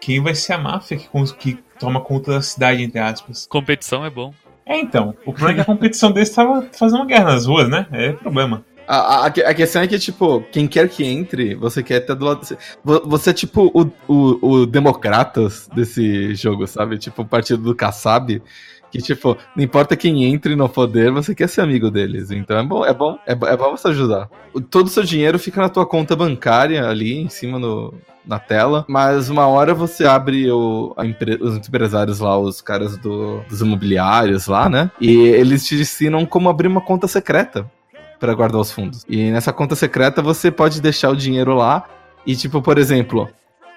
[0.03, 3.47] quem vai ser a máfia que, que toma conta da cidade, entre aspas.
[3.49, 4.35] Competição é bom.
[4.67, 5.11] É, então.
[5.25, 7.87] O problema é que a competição desse tava fazendo uma guerra nas ruas, né?
[7.93, 8.65] É problema.
[8.87, 12.25] A, a, a questão é que, tipo, quem quer que entre, você quer estar do
[12.25, 12.41] lado.
[12.83, 16.99] Vo- Você é tipo o, o, o Democratas desse jogo, sabe?
[16.99, 18.43] Tipo, o partido do Kassab.
[18.93, 22.31] Que, tipo, não importa quem entre no poder, você quer ser amigo deles.
[22.31, 24.29] Então é bom, é bom, é, é bom você ajudar.
[24.69, 27.95] Todo o seu dinheiro fica na tua conta bancária ali em cima no,
[28.27, 28.85] na tela.
[28.87, 34.47] Mas uma hora você abre o, empre- os empresários lá, os caras do, dos imobiliários
[34.47, 34.91] lá, né?
[35.01, 37.65] E eles te ensinam como abrir uma conta secreta
[38.21, 39.07] para guardar os fundos.
[39.09, 41.85] E nessa conta secreta você pode deixar o dinheiro lá
[42.27, 43.27] e tipo, por exemplo,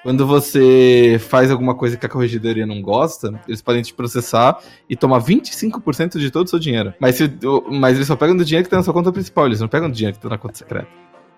[0.05, 4.95] quando você faz alguma coisa que a corregedoria não gosta, eles podem te processar e
[4.95, 6.93] tomar 25% de todo o seu dinheiro.
[6.99, 7.27] Mas, se,
[7.71, 9.89] mas eles só pegam do dinheiro que tá na sua conta principal, eles não pegam
[9.89, 10.87] do dinheiro que tá na conta secreta.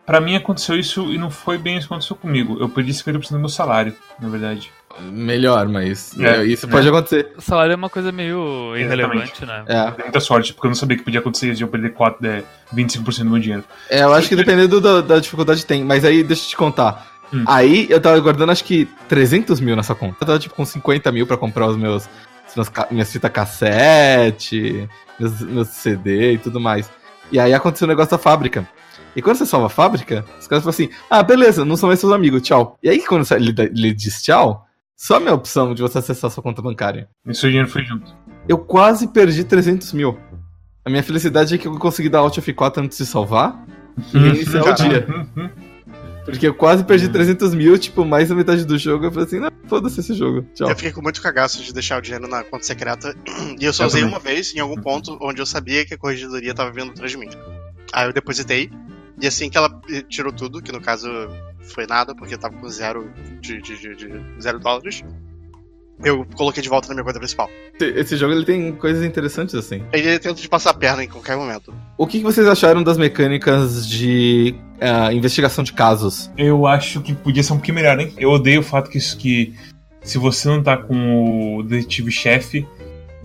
[0.06, 2.58] Pra mim aconteceu isso e não foi bem isso que aconteceu comigo.
[2.60, 4.70] Eu perdi 50% do meu salário, na verdade.
[5.00, 6.70] Melhor, mas É, é, isso é.
[6.70, 7.32] pode acontecer.
[7.38, 9.64] O salário é uma coisa meio irrelevante, né?
[9.66, 9.92] É.
[9.92, 12.28] Dei muita sorte, porque eu não sabia que podia acontecer isso de eu perder 4,
[12.28, 12.44] é,
[12.76, 13.64] 25% do meu dinheiro.
[13.90, 15.86] É, eu acho que dependendo da, da dificuldade tem.
[15.86, 17.17] Mas aí, deixa eu te contar.
[17.34, 17.44] Hum.
[17.48, 20.18] Aí, eu tava guardando acho que 300 mil nessa conta.
[20.22, 22.08] Eu tava tipo com 50 mil pra comprar os meus,
[22.74, 24.88] ca- minhas fitas cassete,
[25.20, 26.90] meus, meus CD e tudo mais.
[27.32, 28.68] E aí aconteceu o negócio da fábrica.
[29.16, 32.00] E quando você salva a fábrica, os caras falam assim: ah, beleza, não são mais
[32.00, 32.78] seus amigos, tchau.
[32.82, 36.44] E aí, quando você- ele, ele diz tchau, some a opção de você acessar sua
[36.44, 37.10] conta bancária.
[37.26, 38.16] E seu dinheiro foi junto.
[38.48, 40.18] Eu quase perdi 300 mil.
[40.86, 43.62] A minha felicidade é que eu consegui dar Alt F4 antes de salvar
[44.14, 45.06] e reiniciar o dia.
[46.32, 49.06] Porque eu quase perdi 300 mil, tipo, mais da metade do jogo.
[49.06, 50.46] Eu falei assim, não, foda-se esse jogo.
[50.54, 50.70] Tchau.
[50.70, 53.16] Eu fiquei com muito cagaço de deixar o dinheiro na conta secreta.
[53.60, 54.14] E eu só Eu usei também.
[54.16, 57.18] uma vez, em algum ponto, onde eu sabia que a corregedoria tava vindo atrás de
[57.18, 57.30] mim.
[57.94, 58.70] Aí eu depositei.
[59.20, 61.08] E assim que ela eh, tirou tudo, que no caso
[61.64, 63.10] foi nada, porque eu tava com zero
[63.42, 65.04] de, de, de- de zero dólares,
[66.04, 67.50] eu coloquei de volta na minha conta principal.
[67.80, 69.84] Esse, jogo ele tem coisas interessantes assim.
[69.92, 71.74] Ele tenta te passar a perna em qualquer momento.
[71.98, 76.32] O que, que vocês acharam das mecânicas de ah, investigação de casos?
[76.38, 78.14] Eu acho que podia ser um pouquinho melhor, hein?
[78.18, 79.54] Eu odeio o fato que, isso- que
[80.02, 82.66] se você não tá com o detetive-chefe,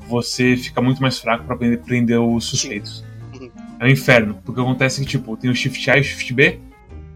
[0.08, 3.04] você fica muito mais fraco pra prender, prender os suspeitos.
[3.35, 3.50] Uhum.
[3.80, 6.58] É um inferno, porque acontece que, tipo, tem o Shift A e o Shift B,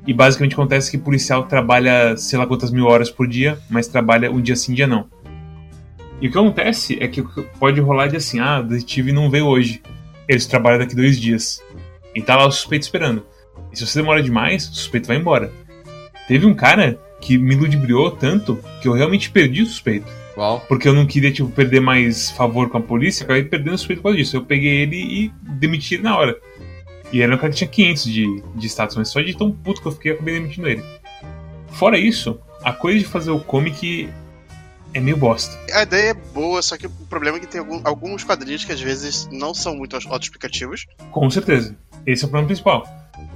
[0.07, 3.89] e basicamente acontece que o policial trabalha sei lá quantas mil horas por dia, mas
[3.89, 5.09] trabalha um dia sim, um dia não.
[6.21, 7.23] E o que acontece é que
[7.59, 9.83] pode rolar de assim, ah, o detetive não veio hoje,
[10.29, 11.63] eles trabalham daqui dois dias.
[12.15, 13.25] E tá lá o suspeito esperando.
[13.71, 15.53] E se você demora demais, o suspeito vai embora.
[16.27, 20.07] Teve um cara que me ludibriou tanto que eu realmente perdi o suspeito.
[20.37, 20.65] Uau.
[20.69, 24.03] Porque eu não queria, tipo, perder mais favor com a polícia, acabei perdendo o suspeito
[24.03, 24.37] por causa disso.
[24.37, 26.39] Eu peguei ele e demiti ele na hora.
[27.13, 29.81] E era um cara que tinha 500 de, de status, mas só de tão puto
[29.81, 30.83] que eu fiquei, eu acabei demitindo ele.
[31.69, 34.09] Fora isso, a coisa de fazer o comic
[34.97, 35.59] é meio bosta.
[35.75, 38.81] A ideia é boa, só que o problema é que tem alguns quadrinhos que às
[38.81, 40.87] vezes não são muito autoexplicativos.
[41.11, 41.77] Com certeza.
[42.07, 42.89] Esse é o problema principal.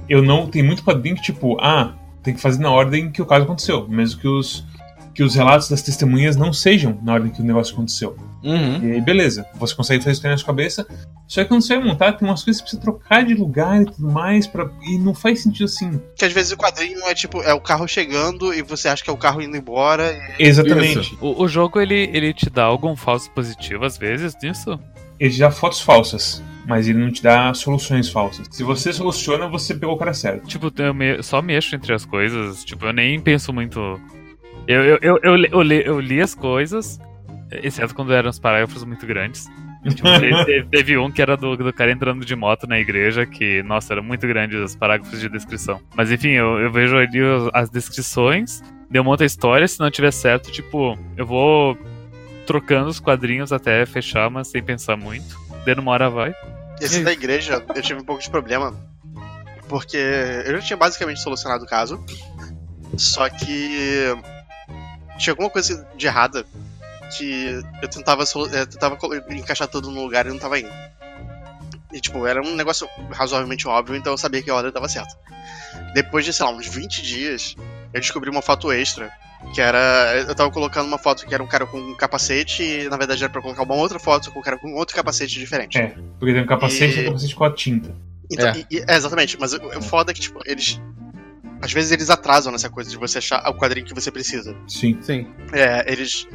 [0.09, 0.47] Eu não.
[0.47, 1.93] Tem muito quadrinho que, tipo, ah,
[2.23, 3.87] tem que fazer na ordem que o caso aconteceu.
[3.87, 4.65] Mesmo que os,
[5.13, 8.15] que os relatos das testemunhas não sejam na ordem que o negócio aconteceu.
[8.43, 8.83] Uhum.
[8.87, 10.87] E aí, beleza, você consegue fazer isso na sua cabeça.
[11.27, 13.81] Só que quando você vai montar, tem umas coisas que você precisa trocar de lugar
[13.81, 14.69] e tudo mais, pra...
[14.83, 16.01] e não faz sentido assim.
[16.15, 19.09] Que às vezes o quadrinho é tipo, é o carro chegando e você acha que
[19.09, 20.11] é o carro indo embora.
[20.39, 20.43] E...
[20.43, 21.17] Exatamente.
[21.21, 24.79] O, o jogo ele, ele te dá algum falso positivo às vezes nisso?
[25.19, 28.47] Ele te dá fotos falsas, mas ele não te dá soluções falsas.
[28.49, 30.47] Se você soluciona, você pegou o cara certo.
[30.47, 33.99] Tipo, eu me- só mexo entre as coisas, tipo, eu nem penso muito.
[34.67, 36.99] Eu, eu, eu, eu, li- eu li, eu li as coisas,
[37.51, 39.47] exceto quando eram os parágrafos muito grandes.
[39.83, 43.25] Tipo, te- te- teve um que era do, do cara entrando de moto na igreja,
[43.25, 45.81] que, nossa, era muito grande os parágrafos de descrição.
[45.95, 47.19] Mas enfim, eu, eu vejo ali
[47.53, 51.77] as descrições, deu monta história, se não tiver certo, tipo, eu vou
[52.45, 55.35] trocando os quadrinhos até fechar, mas sem pensar muito.
[55.65, 56.33] Dando uma hora vai.
[56.79, 58.75] Esse da igreja, eu tive um pouco de problema.
[59.69, 59.97] Porque
[60.45, 62.03] eu já tinha basicamente solucionado o caso.
[62.97, 64.07] Só que.
[65.21, 66.45] Tinha alguma coisa de errada.
[67.17, 70.69] Que eu tentava, eu tentava colo- encaixar tudo no lugar e não tava indo.
[71.93, 75.13] E, tipo, era um negócio razoavelmente óbvio, então eu sabia que a ordem tava certa.
[75.93, 77.55] Depois de, sei lá, uns 20 dias,
[77.93, 79.11] eu descobri uma foto extra.
[79.53, 80.23] Que era.
[80.25, 83.21] Eu tava colocando uma foto que era um cara com um capacete, e na verdade
[83.23, 85.77] era pra colocar uma outra foto com um cara com outro capacete diferente.
[85.79, 87.93] É, porque tem um capacete e E- um capacete com a tinta.
[88.31, 88.57] Então, É.
[88.59, 90.79] e- e- é, exatamente, mas o, o foda é que, tipo, eles.
[91.61, 94.55] Às vezes eles atrasam nessa coisa de você achar o quadrinho que você precisa.
[94.67, 94.97] Sim.
[95.01, 95.27] Sim.
[95.53, 96.27] É, eles.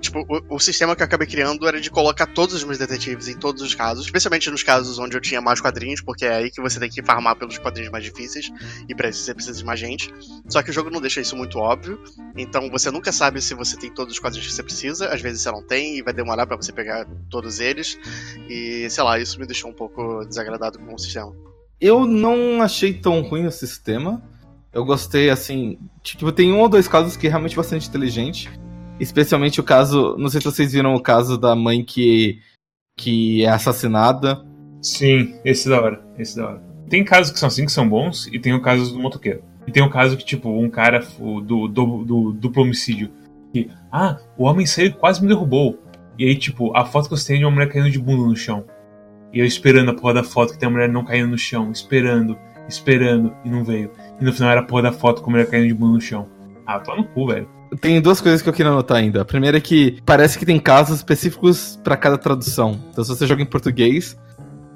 [0.00, 3.26] Tipo, o, o sistema que eu acabei criando era de colocar todos os meus detetives
[3.26, 6.50] em todos os casos, especialmente nos casos onde eu tinha mais quadrinhos, porque é aí
[6.52, 8.48] que você tem que farmar pelos quadrinhos mais difíceis,
[8.88, 10.14] e pra isso você precisa de mais gente.
[10.48, 12.00] Só que o jogo não deixa isso muito óbvio,
[12.36, 15.42] então você nunca sabe se você tem todos os quadrinhos que você precisa, às vezes
[15.42, 17.98] você não tem, e vai demorar pra você pegar todos eles,
[18.48, 21.34] e sei lá, isso me deixou um pouco desagradado com o sistema.
[21.80, 24.22] Eu não achei tão ruim o sistema.
[24.72, 25.78] Eu gostei, assim.
[26.02, 28.50] Tipo, tem um ou dois casos que é realmente bastante inteligente.
[28.98, 30.16] Especialmente o caso.
[30.18, 32.40] Não sei se vocês viram o caso da mãe que.
[32.96, 34.44] que é assassinada.
[34.82, 36.04] Sim, esse da hora.
[36.18, 36.62] Esse da hora.
[36.88, 39.42] Tem casos que são assim, que são bons, e tem o caso do motoqueiro.
[39.66, 43.10] E tem o caso que, tipo, um cara o do, do, do duplo homicídio.
[43.52, 45.78] Que, ah, o homem saiu quase me derrubou.
[46.18, 48.34] E aí, tipo, a foto que tenho é de uma mulher caindo de bunda no
[48.34, 48.64] chão.
[49.32, 51.70] E eu esperando a porra da foto que tem a mulher não caindo no chão,
[51.70, 52.36] esperando,
[52.68, 53.90] esperando, e não veio.
[54.20, 56.00] E no final era a porra da foto com a mulher caindo de bunda no
[56.00, 56.26] chão.
[56.66, 57.48] Ah, tô no cu, velho.
[57.80, 59.20] Tem duas coisas que eu queria anotar ainda.
[59.20, 62.80] A primeira é que parece que tem casos específicos pra cada tradução.
[62.90, 64.18] Então, se você joga em português,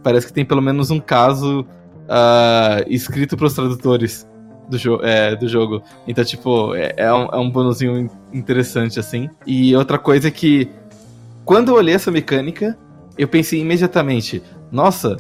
[0.02, 1.66] parece que tem pelo menos um caso
[2.08, 4.28] ah, escrito pros tradutores
[4.68, 5.82] do, jo é, do jogo.
[6.06, 9.30] Então, tipo, é, é um, é um bonuzinho in- interessante, assim.
[9.46, 10.68] E outra coisa é que,
[11.46, 12.76] quando eu olhei essa mecânica,
[13.16, 15.16] eu pensei imediatamente: nossa,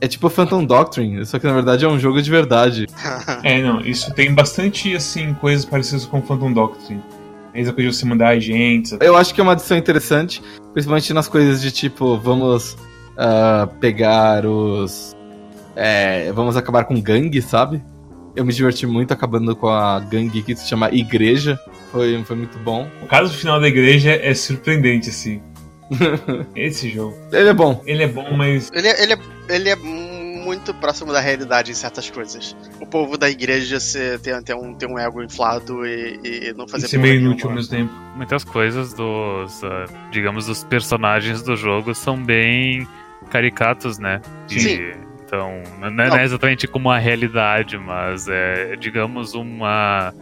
[0.00, 2.86] é tipo Phantom Doctrine, só que na verdade é um jogo de verdade.
[3.42, 7.02] É, não, isso tem bastante, assim, coisas parecidas com Phantom Doctrine.
[7.52, 8.96] Coisa de você mandar agentes.
[9.00, 12.76] Eu acho que é uma adição interessante, principalmente nas coisas de tipo, vamos
[13.16, 15.16] ah, pegar os.
[15.74, 17.82] é, vamos acabar com gangue, sabe?
[18.34, 21.58] Eu me diverti muito acabando com a gangue que se chama Igreja.
[21.90, 22.86] Foi, foi muito bom.
[23.02, 25.40] O caso final da igreja é surpreendente, assim.
[26.54, 27.16] Esse jogo.
[27.32, 27.82] Ele é bom.
[27.86, 28.70] Ele é bom, mas.
[28.72, 29.18] Ele, é- ele, é,
[29.48, 32.56] ele é muito próximo da realidade em certas coisas.
[32.80, 36.68] O povo da igreja se, tem, tem, um, tem um ego inflado e, e não
[36.68, 37.92] fazer Isso é meio inútil ao mesmo tempo.
[38.14, 42.86] Muitas coisas dos, ah, digamos, dos personagens do jogo são bem
[43.30, 44.20] caricatos, né?
[44.50, 44.78] E- Sim.
[45.24, 46.16] Então, não é, não Não.
[46.18, 50.14] é exatamente como a realidade, mas é, digamos, uma.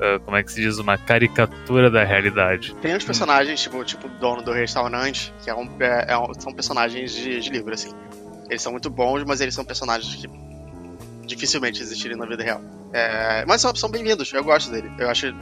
[0.00, 0.78] Ah, como é que se diz?
[0.78, 2.74] Uma caricatura da realidade.
[2.82, 6.32] Tem uns personagens, tipo, tipo o dono do restaurante, que é um, é, é um-
[6.38, 7.90] são personagens de, de livro, assim.
[8.48, 10.28] Eles são muito bons, mas eles são personagens que
[11.26, 12.60] dificilmente existiriam na vida real.
[12.92, 14.90] É, mas são, são bem-vindos, eu gosto dele.
[14.98, 15.36] Eu acho ele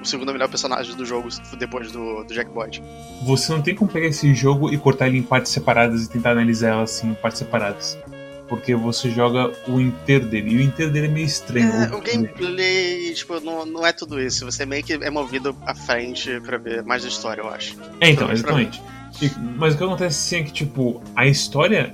[0.00, 2.82] o segundo melhor personagem do jogo depois do, do Jack Boyd.
[3.24, 6.30] Você não tem como pegar esse jogo e cortar ele em partes separadas e tentar
[6.30, 7.98] analisar ela assim, em partes separadas.
[8.48, 10.54] Porque você joga o inteiro dele.
[10.54, 11.70] E o inteiro dele é meio estranho.
[11.70, 14.44] É, o gameplay, tipo, não, não é tudo isso.
[14.44, 17.76] Você meio que é movido à frente pra ver mais da história, eu acho.
[18.00, 18.82] É, então, Pra- exatamente.
[19.20, 21.92] E- mas o que acontece assim é que, tipo, a história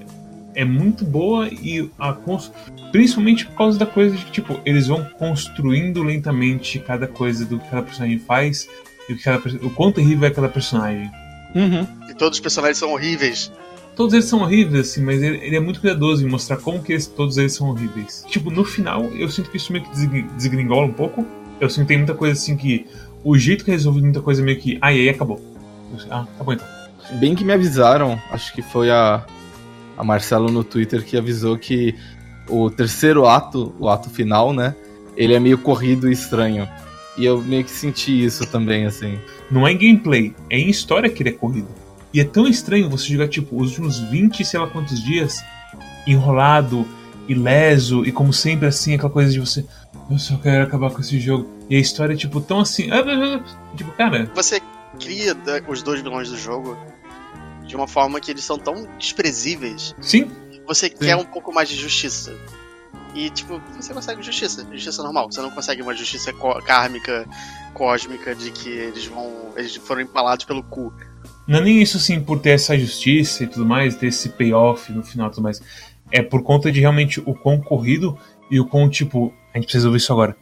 [0.54, 2.52] é muito boa e a cons...
[2.92, 7.58] principalmente por causa da coisa de que, tipo, eles vão construindo lentamente cada coisa do
[7.58, 8.68] que cada personagem faz
[9.08, 11.10] e o, que cada, o quão terrível é cada personagem.
[11.54, 11.86] Uhum.
[12.08, 13.50] E todos os personagens são horríveis.
[13.96, 16.92] Todos eles são horríveis, assim, mas ele, ele é muito cuidadoso em mostrar como que
[16.92, 18.24] eles- todos eles são horríveis.
[18.28, 21.24] Tipo, no final, eu sinto que isso meio que desgri- desgringola um pouco.
[21.60, 22.86] Eu sinto que tem muita coisa assim que.
[23.22, 24.76] O jeito que é resolvido muita coisa meio que.
[24.80, 25.40] Ah, e aí acabou.
[26.10, 26.66] Ah, tá bom então.
[27.20, 29.24] Bem que me avisaram, acho que foi a,
[29.96, 31.94] a Marcelo no Twitter que avisou que
[32.48, 34.74] o terceiro ato, o ato final, né?
[35.16, 36.68] Ele é meio corrido e estranho.
[37.16, 39.18] E eu meio que senti isso também, assim.
[39.50, 41.68] Não é em gameplay, é em história que ele é corrido.
[42.14, 45.42] E é tão estranho você jogar, tipo, os últimos 20, sei lá quantos dias,
[46.06, 46.86] enrolado,
[47.28, 49.66] ileso, e como sempre, assim, aquela coisa de você.
[50.08, 51.50] Eu só quero acabar com esse jogo.
[51.68, 52.88] E a história é, tipo, tão assim.
[53.74, 54.30] Tipo, cara.
[54.36, 54.62] Você
[55.00, 56.78] cria os dois vilões do jogo
[57.66, 59.92] de uma forma que eles são tão desprezíveis.
[60.00, 60.30] Sim.
[60.68, 60.94] Você Sim.
[60.94, 62.32] quer um pouco mais de justiça.
[63.12, 65.32] E, tipo, você consegue justiça, justiça normal.
[65.32, 66.32] Você não consegue uma justiça
[66.64, 67.26] kármica,
[67.72, 69.52] cósmica, de que eles vão.
[69.56, 70.92] Eles foram empalados pelo cu.
[71.46, 74.90] Não é nem isso, assim, por ter essa justiça e tudo mais, ter esse payoff
[74.92, 75.60] no final e tudo mais.
[76.10, 78.16] É por conta de realmente o quão corrido
[78.50, 80.36] e o quão, tipo, a gente precisa ouvir isso agora.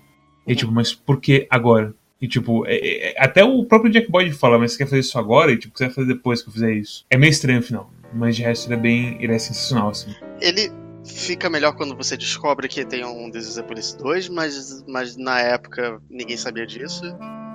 [0.46, 0.56] E, Uhum.
[0.56, 1.94] tipo, mas por que agora?
[2.20, 5.18] E, tipo, é- é- até o próprio Jack Boyd fala, mas você quer fazer isso
[5.18, 5.50] agora?
[5.52, 7.04] E, tipo, você vai fazer depois que eu fizer isso.
[7.10, 7.90] É meio estranho o final.
[8.14, 9.16] Mas de resto ele é bem.
[9.20, 10.14] Ele é sensacional, assim.
[10.40, 10.70] Ele
[11.04, 15.16] fica melhor quando você descobre que tem um This is the Police 2, mas, mas
[15.16, 17.02] na época ninguém sabia disso.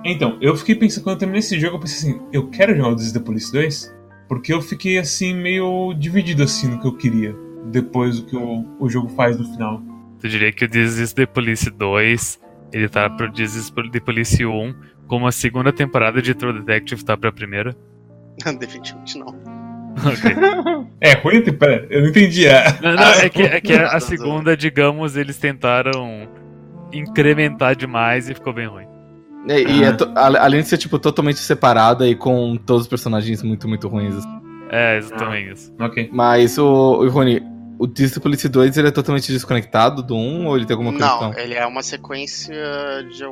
[0.04, 2.90] Então, eu fiquei pensando, quando eu terminei esse jogo, eu pensei assim, eu quero jogar
[2.90, 3.94] o This is the Police 2,
[4.28, 7.34] porque eu fiquei assim, meio dividido assim no que eu queria.
[7.66, 9.82] Depois do que o, o jogo faz no final.
[10.20, 12.40] Tu diria que o This is the Police 2,
[12.72, 14.74] ele tá pro This is the Police 1,
[15.06, 17.74] como a segunda temporada de True Detective tá pra primeira?
[18.58, 19.28] Definitivamente não.
[19.28, 20.88] Ok.
[21.00, 22.46] É, ruim, pera, eu não entendi.
[22.46, 22.64] É.
[22.82, 26.28] Não, não, Ah, é que, é que a segunda, digamos, eles tentaram
[26.92, 28.86] incrementar demais e ficou bem ruim.
[29.46, 29.92] E, e é Ah.
[29.94, 33.88] to- a- além de ser, tipo, totalmente separada e com todos os personagens muito, muito
[33.88, 34.14] ruins.
[34.16, 34.38] assim.
[34.70, 35.72] É, exatamente isso.
[35.80, 36.10] Ok.
[36.12, 37.40] Mas o, o Rony,
[37.78, 41.30] o Disney Police 2 ele é totalmente desconectado do 1 ou ele tem alguma conexão?
[41.32, 42.54] Não, ele é uma sequência
[43.10, 43.24] de.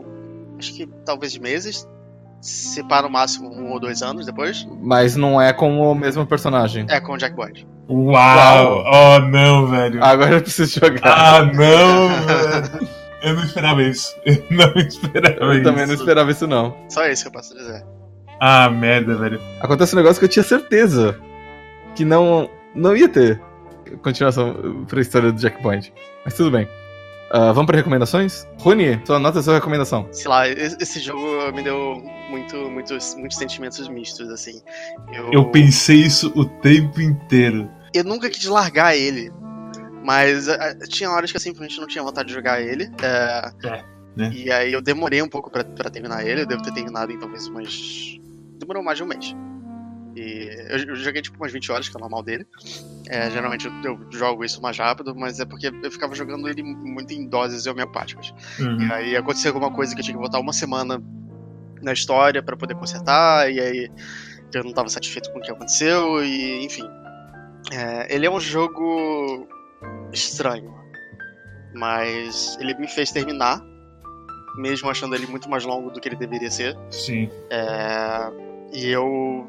[0.59, 1.87] Acho que talvez de meses.
[2.41, 4.67] Separa no máximo um ou dois anos depois.
[4.81, 6.87] Mas não é com o mesmo personagem.
[6.89, 7.67] É com o Jack Boyd.
[7.89, 8.85] Uau!
[8.87, 10.03] Oh, não, velho.
[10.05, 11.01] Agora eu preciso jogar.
[11.05, 12.89] Ah, não, velho.
[13.23, 14.15] Eu não esperava isso.
[14.25, 15.63] Eu não esperava eu isso.
[15.65, 16.77] também não esperava isso, não.
[16.89, 17.85] Só isso que eu posso dizer.
[18.41, 19.41] Ah, merda, velho.
[19.61, 21.19] Acontece um negócio que eu tinha certeza
[21.95, 23.41] que não, não ia ter
[24.03, 25.93] continuação pra história do Jack Point.
[26.25, 26.69] Mas tudo bem.
[27.31, 28.47] Ah, vamos pra recomendações?
[28.61, 30.07] Rony, sua nota sua recomendação.
[30.13, 31.21] Sei lá, esse esse jogo
[31.55, 34.61] me deu muito, muitos, muitos sentimentos mistos, assim.
[35.13, 37.69] Eu, Eu pensei isso o tempo inteiro.
[37.95, 39.33] eu nunca quis largar ele.
[40.07, 42.85] Mas ah, tinha horas que eu simplesmente não tinha vontade de jogar ele.
[43.03, 44.31] é, É, né?
[44.33, 46.43] E aí eu demorei um pouco pra, pra terminar ele.
[46.43, 48.21] Eu devo ter terminado em talvez umas.
[48.57, 49.35] Demorou mais de um mês.
[50.15, 52.47] E eu, eu joguei tipo umas 20 horas, que é o normal dele.
[53.09, 56.63] É, geralmente eu, eu jogo isso mais rápido, mas é porque eu ficava jogando ele
[56.63, 58.33] muito em doses homeopáticas.
[58.61, 58.83] Uhum.
[58.83, 61.03] E aí aconteceu alguma coisa que eu tinha que voltar uma semana
[61.83, 63.91] na história pra poder consertar, e aí
[64.55, 66.89] eu não tava satisfeito com o que aconteceu, e enfim.
[67.73, 69.49] É, ele é um jogo
[70.13, 70.75] estranho,
[71.75, 73.61] mas ele me fez terminar,
[74.57, 76.77] mesmo achando ele muito mais longo do que ele deveria ser.
[76.91, 77.31] Sim.
[77.51, 78.31] É,
[78.73, 79.47] e eu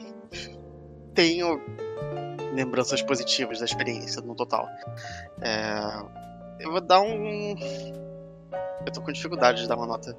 [1.13, 1.62] tenho
[2.54, 4.67] lembranças positivas da experiência no total.
[5.41, 5.80] É,
[6.60, 7.56] eu vou dar um.
[8.86, 10.15] Eu tô com dificuldade de dar uma nota.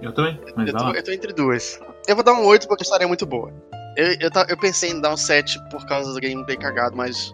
[0.00, 0.40] Eu também.
[0.56, 1.80] Mas Eu tô, eu tô entre duas.
[2.06, 3.52] Eu vou dar um 8 porque a história é muito boa.
[3.96, 7.32] Eu, eu, eu pensei em dar um 7 por causa do gameplay cagado, mas.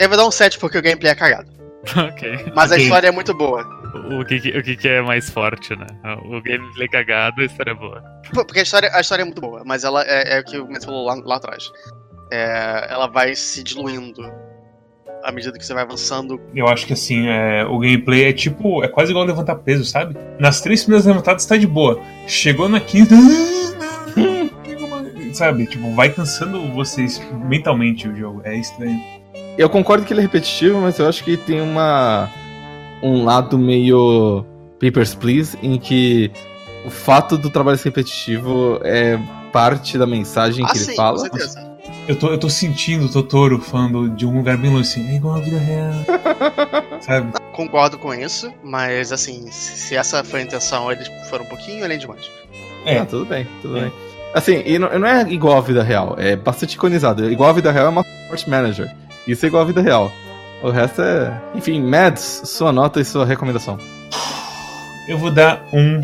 [0.00, 1.48] Eu vou dar um 7 porque o gameplay é cagado.
[1.96, 2.52] ok.
[2.54, 3.62] Mas a história é muito boa.
[4.18, 5.86] O que, que- o que, é mais forte, né?
[6.24, 8.02] O gameplay cagado, a história é boa.
[8.32, 10.66] Porque a história, a história é muito boa, mas ela é, é o que o
[10.66, 11.70] Mendes falou lá, lá atrás.
[12.32, 14.22] É, ela vai se diluindo
[15.24, 16.40] à medida que você vai avançando.
[16.54, 18.82] Eu acho que assim, é, o gameplay é tipo.
[18.84, 20.16] É quase igual levantar peso, sabe?
[20.38, 22.00] Nas três primeiras levantadas tá de boa.
[22.26, 23.14] Chegou na quinta.
[25.32, 25.66] Sabe?
[25.66, 28.40] Tipo, vai cansando vocês mentalmente o jogo.
[28.44, 29.00] É estranho.
[29.60, 32.30] Eu concordo que ele é repetitivo, mas eu acho que tem uma
[33.02, 34.42] um lado meio
[34.80, 36.30] Papers, Please, em que
[36.86, 39.18] o fato do trabalho ser repetitivo é
[39.52, 41.18] parte da mensagem que ah, ele sim, fala.
[41.18, 41.76] com certeza.
[42.08, 45.06] Eu tô, eu tô sentindo o Totoro falando de um lugar bem longe assim.
[45.10, 45.92] É igual a vida real.
[47.02, 47.32] sabe?
[47.52, 51.84] Concordo com isso, mas assim, se se essa foi a intenção, eles foram um pouquinho
[51.84, 52.30] além demais.
[52.86, 52.96] É.
[52.96, 53.82] Ah, tudo bem, tudo É.
[53.82, 53.92] bem.
[54.32, 57.30] Assim, e não, não é igual à vida real, é bastante iconizado.
[57.30, 58.90] Igual à vida real é uma Sport Manager.
[59.30, 60.12] Isso é igual à vida real.
[60.60, 61.40] O resto é.
[61.54, 63.78] Enfim, Mads, sua nota e sua recomendação.
[65.06, 66.00] Eu vou dar um.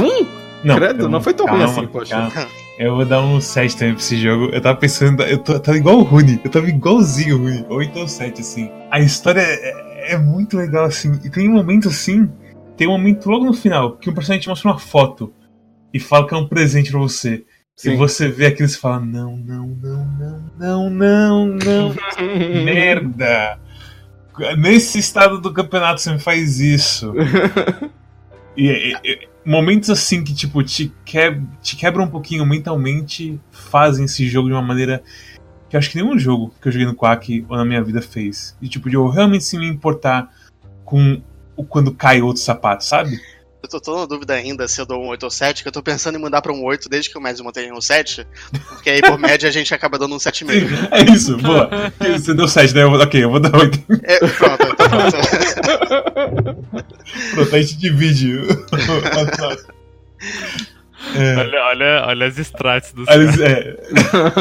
[0.00, 0.26] Um?
[0.62, 2.30] Não, Credo, não foi tão ruim calma, assim, poxa.
[2.30, 2.48] calma.
[2.78, 4.50] Eu vou dar um 7 também pra esse jogo.
[4.52, 7.66] Eu tava pensando, eu, tô, eu tava igual o Rune, eu tava igualzinho o Rune,
[7.68, 8.70] ou então 7, assim.
[8.90, 11.18] A história é, é muito legal, assim.
[11.24, 12.30] E tem um momento assim,
[12.76, 15.32] tem um momento logo no final, que um personagem te mostra uma foto
[15.92, 17.44] e fala que é um presente pra você.
[17.76, 17.92] Sim.
[17.92, 21.94] E você vê aquilo e você fala, não, não, não, não, não, não, não.
[22.64, 23.58] Merda!
[24.58, 27.12] Nesse estado do campeonato você me faz isso.
[28.56, 31.18] E, e- e- momentos assim que, tipo, te, que,
[31.62, 35.02] te quebram um pouquinho mentalmente, fazem esse jogo de uma maneira
[35.68, 38.00] que eu acho que nenhum jogo que eu joguei no Quack ou na minha vida
[38.00, 38.56] fez.
[38.62, 40.32] E, tipo, de eu realmente se me importar
[40.86, 41.20] com
[41.54, 43.20] o quando cai outro sapato, sabe?
[43.66, 45.72] Eu tô, tô na dúvida ainda se eu dou um 8 ou 7, que eu
[45.72, 48.24] tô pensando em mudar pra um 8 desde que o médio mantenha um 7.
[48.68, 50.88] Porque aí, por média, a gente acaba dando um 7,5.
[50.92, 51.68] É isso, boa.
[52.16, 52.84] Você deu 7, né?
[52.84, 53.78] Eu vou- Ok, eu vou dar 8.
[54.04, 55.16] É, pronto, então pronto.
[57.34, 58.38] Pronto, a gente divide.
[58.38, 59.56] a.
[61.14, 61.36] É.
[61.36, 63.76] Olha, olha, olha as strats dos Mas, é.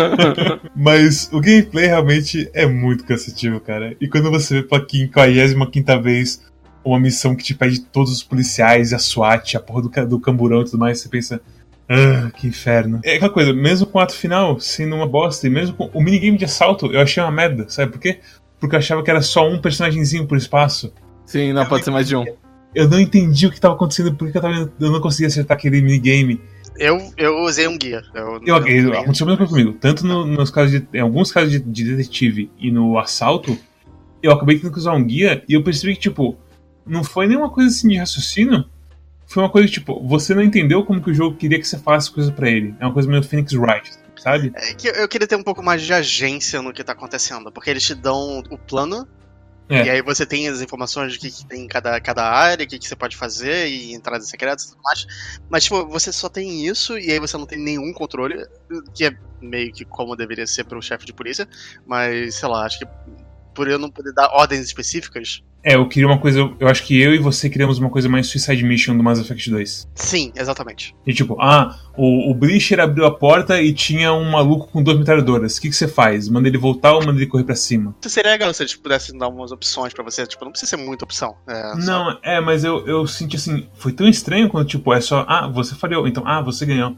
[0.76, 3.96] Mas o gameplay realmente é muito cansativo, cara.
[4.00, 6.42] E quando você vê pela 55 vez
[6.86, 10.62] uma missão que te pede todos os policiais, a SWAT, a porra do, do camburão
[10.62, 11.42] e tudo mais, você pensa.
[11.88, 13.00] Ah, que inferno.
[13.04, 16.02] É aquela coisa, mesmo com o ato final sendo uma bosta, e mesmo com o
[16.02, 18.20] minigame de assalto, eu achei uma merda, sabe por quê?
[18.60, 20.92] Porque eu achava que era só um personagemzinho por espaço.
[21.28, 22.26] Sim, não, pode ser mais de um.
[22.74, 25.80] Eu não entendi o que tava acontecendo, porque eu, tava, eu não conseguia acertar aquele
[25.82, 26.42] minigame.
[26.78, 28.02] Eu, eu usei um guia.
[28.14, 29.74] Eu, Eu, eu- eu, aconteceu a mesma coisa comigo.
[29.80, 33.56] Tanto no- nos casos de, em alguns casos de, de detetive e no assalto,
[34.24, 36.36] eu acabei tendo que usar um guia e eu percebi que, tipo,
[36.86, 38.66] não foi nenhuma coisa assim de raciocínio.
[39.28, 42.12] Foi uma coisa, tipo, você não entendeu como que o jogo queria que você falasse
[42.12, 42.76] coisa pra ele.
[42.80, 44.52] É uma coisa meio Phoenix Wright, sabe?
[44.56, 47.72] É que eu queria ter um pouco mais de agência no que tá acontecendo, porque
[47.72, 49.08] eles te dão o plano,
[49.68, 49.84] É.
[49.86, 52.68] e aí você tem as informações de que, que tem em cada, cada área, o
[52.68, 55.08] que, que você pode fazer, e entradas secretas e tudo mais.
[55.50, 58.46] Mas, tipo, você só tem isso, e aí você não tem nenhum controle,
[58.94, 61.48] que é meio que como deveria ser pro chefe de polícia,
[61.86, 62.86] mas, sei lá, acho que
[63.56, 65.42] por eu não poder dar ordens específicas.
[65.64, 66.40] É, eu queria uma coisa.
[66.60, 69.50] Eu acho que eu e você queríamos uma coisa mais Suicide Mission do Mass Effect
[69.50, 69.88] 2.
[69.96, 70.96] Sim, exatamente.
[71.08, 74.96] E tipo, ah, o, o Breacher abriu a porta e tinha um maluco com duas
[75.00, 75.58] metralhadoras.
[75.58, 76.30] O que, que você faz?
[76.30, 77.96] Manda ele voltar ou manda ele correr pra cima?
[78.00, 80.28] Isso seria legal se eles pudessem dar umas opções pra você.
[80.28, 81.36] Tipo, não precisa ser muita opção.
[81.48, 85.02] É, só- Não, é, mas eu, eu senti assim, foi tão estranho quando, tipo, é
[85.02, 86.96] só, ah, você falhou, então, ah, você ganhou.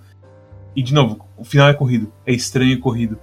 [0.76, 3.18] E, de novo, o final é corrido, é estranho e corrido.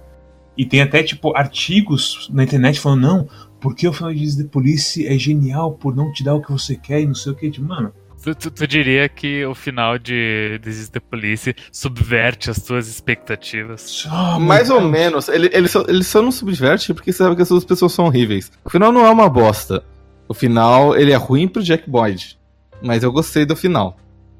[0.57, 3.27] E tem até, tipo, artigos na internet falando, não,
[3.59, 6.75] porque o final de The Police é genial por não te dar o que você
[6.75, 7.49] quer e não sei o que.
[7.51, 7.91] Tipo, mano,
[8.23, 12.87] Tu, tu- tu diria que o final de This is the Police subverte as tuas
[12.87, 13.81] expectativas?
[13.81, 15.27] só, Mais ou menos.
[15.27, 18.05] Ele, ele, só, ele só não subverte porque você sabe que as duas pessoas são
[18.05, 18.51] horríveis.
[18.63, 19.83] O final não é uma bosta.
[20.27, 22.35] O final, ele é ruim pro Jack Boyd.
[22.81, 23.95] Mas eu gostei do final.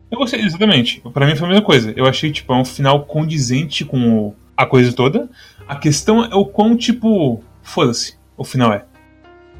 [0.10, 1.02] Eu gostei, exatamente.
[1.14, 1.94] Pra mim foi a mesma coisa.
[1.96, 5.30] Eu achei, tipo, é um final condizente com a coisa toda.
[5.68, 8.86] A questão é o quão, tipo, foda-se, o final é.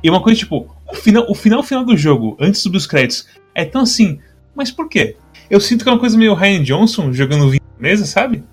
[0.04, 2.86] E uma coisa, tipo, o final, o final final do jogo, antes de subir os
[2.88, 4.20] créditos, é tão assim,
[4.56, 5.16] mas por quê?
[5.50, 8.44] Eu sinto que é uma coisa meio Ryan Johnson jogando vinho na mesa, sabe?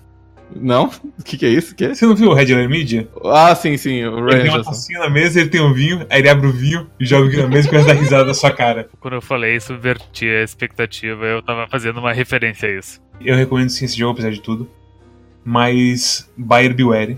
[0.55, 0.91] Não?
[1.19, 1.75] O que, que é isso?
[1.75, 1.95] Que é?
[1.95, 3.07] Você não viu o Red Media?
[3.25, 4.03] Ah, sim, sim.
[4.05, 4.71] O Ele tem uma Johnson.
[4.71, 7.43] tacinha na mesa, ele tem um vinho, aí ele abre o vinho, joga o vinho
[7.43, 8.89] na mesa e começa a dar risada da sua cara.
[8.99, 13.01] Quando eu falei subvertir a expectativa, eu tava fazendo uma referência a isso.
[13.21, 14.69] Eu recomendo sim esse jogo, apesar de tudo.
[15.43, 17.17] Mas Buyer Beware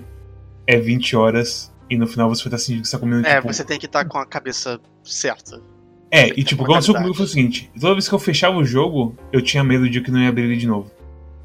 [0.68, 3.36] é 20 horas e no final você vai estar sentindo que você tá comendo É,
[3.36, 3.54] tipo...
[3.54, 5.62] você tem que estar com a cabeça certa.
[6.12, 8.56] É, e tipo, o que aconteceu comigo foi o seguinte: toda vez que eu fechava
[8.58, 10.90] o jogo, eu tinha medo de que não ia abrir ele de novo.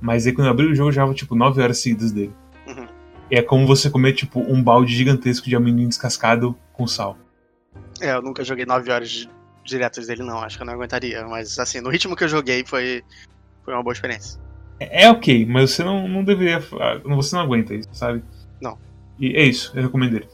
[0.01, 2.33] Mas aí quando eu abri o jogo, eu já tava tipo 9 horas seguidas dele.
[2.66, 2.87] Uhum.
[3.31, 7.18] E é como você comer tipo um balde gigantesco de amendoim descascado com sal.
[8.01, 9.31] É, eu nunca joguei 9 horas di-
[9.64, 10.39] diretas dele, não.
[10.39, 11.27] Acho que eu não aguentaria.
[11.27, 13.03] Mas, assim, no ritmo que eu joguei, foi,
[13.64, 14.41] foi uma boa experiência.
[14.79, 16.61] É, é ok, mas você não, não deveria.
[16.61, 18.23] Você não aguenta isso, sabe?
[18.61, 18.79] Não.
[19.21, 20.29] E é isso, eu recomendo ele.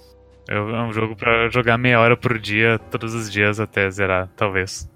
[0.49, 4.89] É um jogo pra jogar meia hora por dia, todos os dias até zerar, talvez.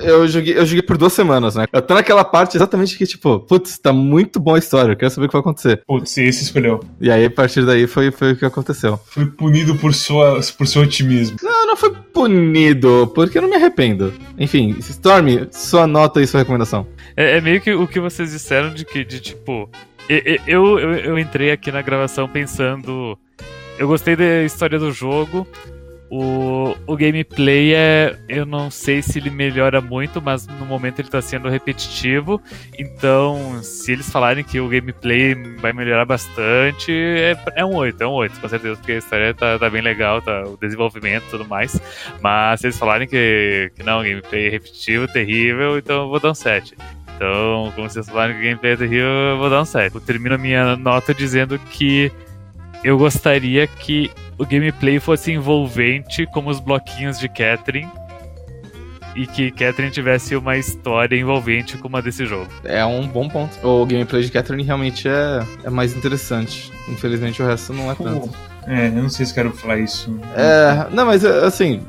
[0.00, 1.66] Eu joguei, eu joguei por duas semanas, né?
[1.72, 5.10] Eu tô naquela parte exatamente que, tipo, putz, tá muito boa a história, eu quero
[5.10, 5.82] saber o que vai acontecer.
[5.86, 6.80] Putz, esse escolheu.
[7.00, 8.98] E aí, a partir daí, foi, foi o que aconteceu.
[9.06, 11.36] Foi punido por, sua, por seu otimismo.
[11.42, 14.12] Não, não foi punido, porque eu não me arrependo.
[14.38, 16.86] Enfim, Storm, sua nota e sua recomendação.
[17.16, 19.68] É, é meio que o que vocês disseram de que, de tipo.
[20.08, 23.18] Eu, eu, eu entrei aqui na gravação pensando.
[23.78, 25.46] Eu gostei da história do jogo.
[26.10, 28.18] O, o gameplay é.
[28.26, 32.40] Eu não sei se ele melhora muito, mas no momento ele tá sendo repetitivo.
[32.78, 38.06] Então, se eles falarem que o gameplay vai melhorar bastante, é, é um 8, é
[38.06, 41.30] um 8, com certeza, porque a história tá, tá bem legal, tá, o desenvolvimento e
[41.30, 41.78] tudo mais.
[42.22, 46.18] Mas se eles falarem que, que não, o gameplay é repetitivo, terrível, então eu vou
[46.18, 46.74] dar um 7.
[47.18, 49.92] Então, como vocês falaram que o gameplay é terrível, eu vou dar um 7.
[49.92, 52.12] Eu termino a minha nota dizendo que
[52.84, 54.08] eu gostaria que
[54.38, 57.90] o gameplay fosse envolvente como os bloquinhos de Catherine
[59.16, 62.46] e que Catherine tivesse uma história envolvente como a desse jogo.
[62.62, 63.58] É um bom ponto.
[63.66, 66.70] O gameplay de Catherine realmente é, é mais interessante.
[66.88, 68.30] Infelizmente, o resto não é tanto.
[68.64, 70.20] É, eu não sei se quero falar isso.
[70.36, 71.82] É, não, mas assim.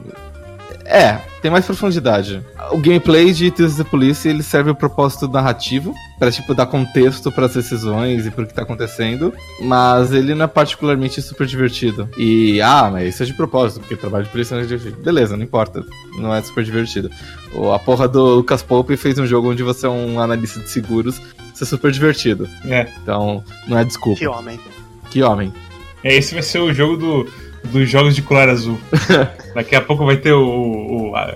[0.89, 2.41] É, tem mais profundidade.
[2.71, 6.65] O gameplay de Tales of the Police ele serve o propósito narrativo, para tipo dar
[6.65, 9.31] contexto para as decisões e pro que tá acontecendo,
[9.61, 12.09] mas ele não é particularmente super divertido.
[12.17, 14.99] E ah, mas isso é de propósito, porque trabalho de polícia não é divertido.
[15.03, 15.85] Beleza, não importa,
[16.17, 17.11] não é super divertido.
[17.53, 20.71] O, a porra do Lucas Pope fez um jogo onde você é um analista de
[20.71, 21.21] seguros,
[21.53, 22.49] isso é super divertido.
[22.65, 22.87] É.
[23.03, 24.17] Então, não é desculpa.
[24.17, 24.59] Que homem.
[25.11, 25.53] Que homem.
[26.03, 27.29] É, esse vai ser o jogo do,
[27.64, 28.78] dos jogos de colar azul.
[29.53, 31.36] Daqui a pouco vai ter o, o, a-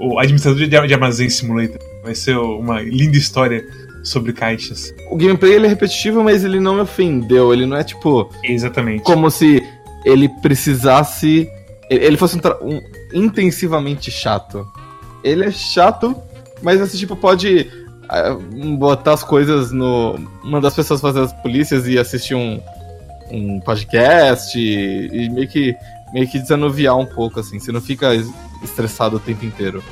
[0.00, 1.78] o administrador de, de armazém simulator.
[2.04, 3.64] Vai ser uma linda história
[4.02, 4.94] sobre caixas.
[5.10, 7.52] O gameplay ele é repetitivo, mas ele não me ofendeu.
[7.52, 9.02] Ele não é tipo Exatamente.
[9.02, 9.62] como se
[10.04, 11.48] ele precisasse.
[11.90, 12.80] Ele fosse um, tra- um
[13.12, 14.66] intensivamente chato.
[15.24, 16.14] Ele é chato,
[16.62, 17.66] mas você tipo pode
[18.08, 18.36] ah,
[18.78, 20.16] botar as coisas no.
[20.44, 22.60] Mandar as pessoas fazer as polícias e assistir um,
[23.30, 25.74] um podcast e, meio que
[26.12, 27.58] meio que desanuviar um pouco, assim.
[27.58, 28.30] Você não fica es-
[28.62, 29.82] estressado o tempo inteiro.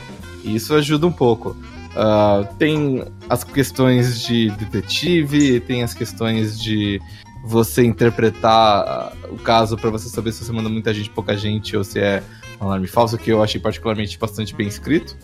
[0.42, 1.56] E isso ajuda um pouco.
[1.94, 7.00] Ah, tem as questões de detetive, tem as questões de
[7.44, 11.76] você interpretar ah, o caso pra você saber se você manda muita gente, pouca gente,
[11.76, 12.22] ou se é
[12.60, 15.16] um alarme falso, que eu achei particularmente bastante bem escrito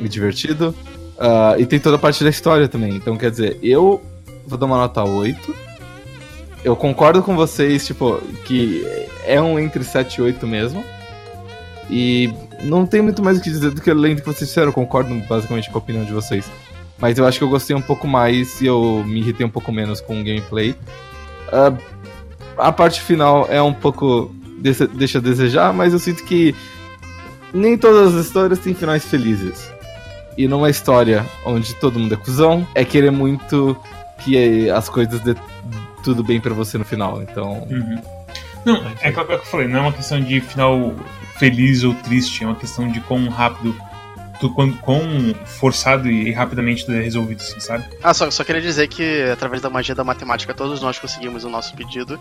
[0.00, 0.74] e divertido.
[1.18, 2.94] Ah, e tem toda a parte da história também.
[2.94, 4.00] Então, quer dizer, eu
[4.46, 5.54] vou dar uma nota 8.
[6.64, 8.82] Eu concordo com vocês, tipo, que
[9.26, 10.82] é um entre 7 e 8 mesmo.
[11.90, 14.68] E não tem muito mais o que dizer do que além do que vocês disseram,
[14.68, 16.50] eu concordo basicamente com a opinião de vocês.
[16.98, 19.70] Mas eu acho que eu gostei um pouco mais e eu me irritei um pouco
[19.70, 20.74] menos com o gameplay.
[21.52, 21.74] Ah,
[22.56, 24.34] a parte final é um pouco.
[24.94, 26.54] deixa a desejar, mas eu sinto que
[27.52, 29.70] nem todas as histórias têm finais felizes.
[30.38, 33.76] E numa história onde todo mundo é cuzão, é querer muito
[34.24, 35.34] que as coisas dê
[36.04, 37.22] tudo bem pra você no final.
[37.22, 37.66] Então.
[37.70, 38.00] Uhum.
[38.64, 40.94] Não, é aquilo que eu falei, não é uma questão de final
[41.36, 43.74] feliz ou triste, é uma questão de quão rápido,
[44.44, 47.84] tu, quão, quão forçado e rapidamente é resolvido, assim, sabe?
[48.02, 51.48] Ah, só, só queria dizer que através da magia da matemática todos nós conseguimos o
[51.48, 52.20] nosso pedido,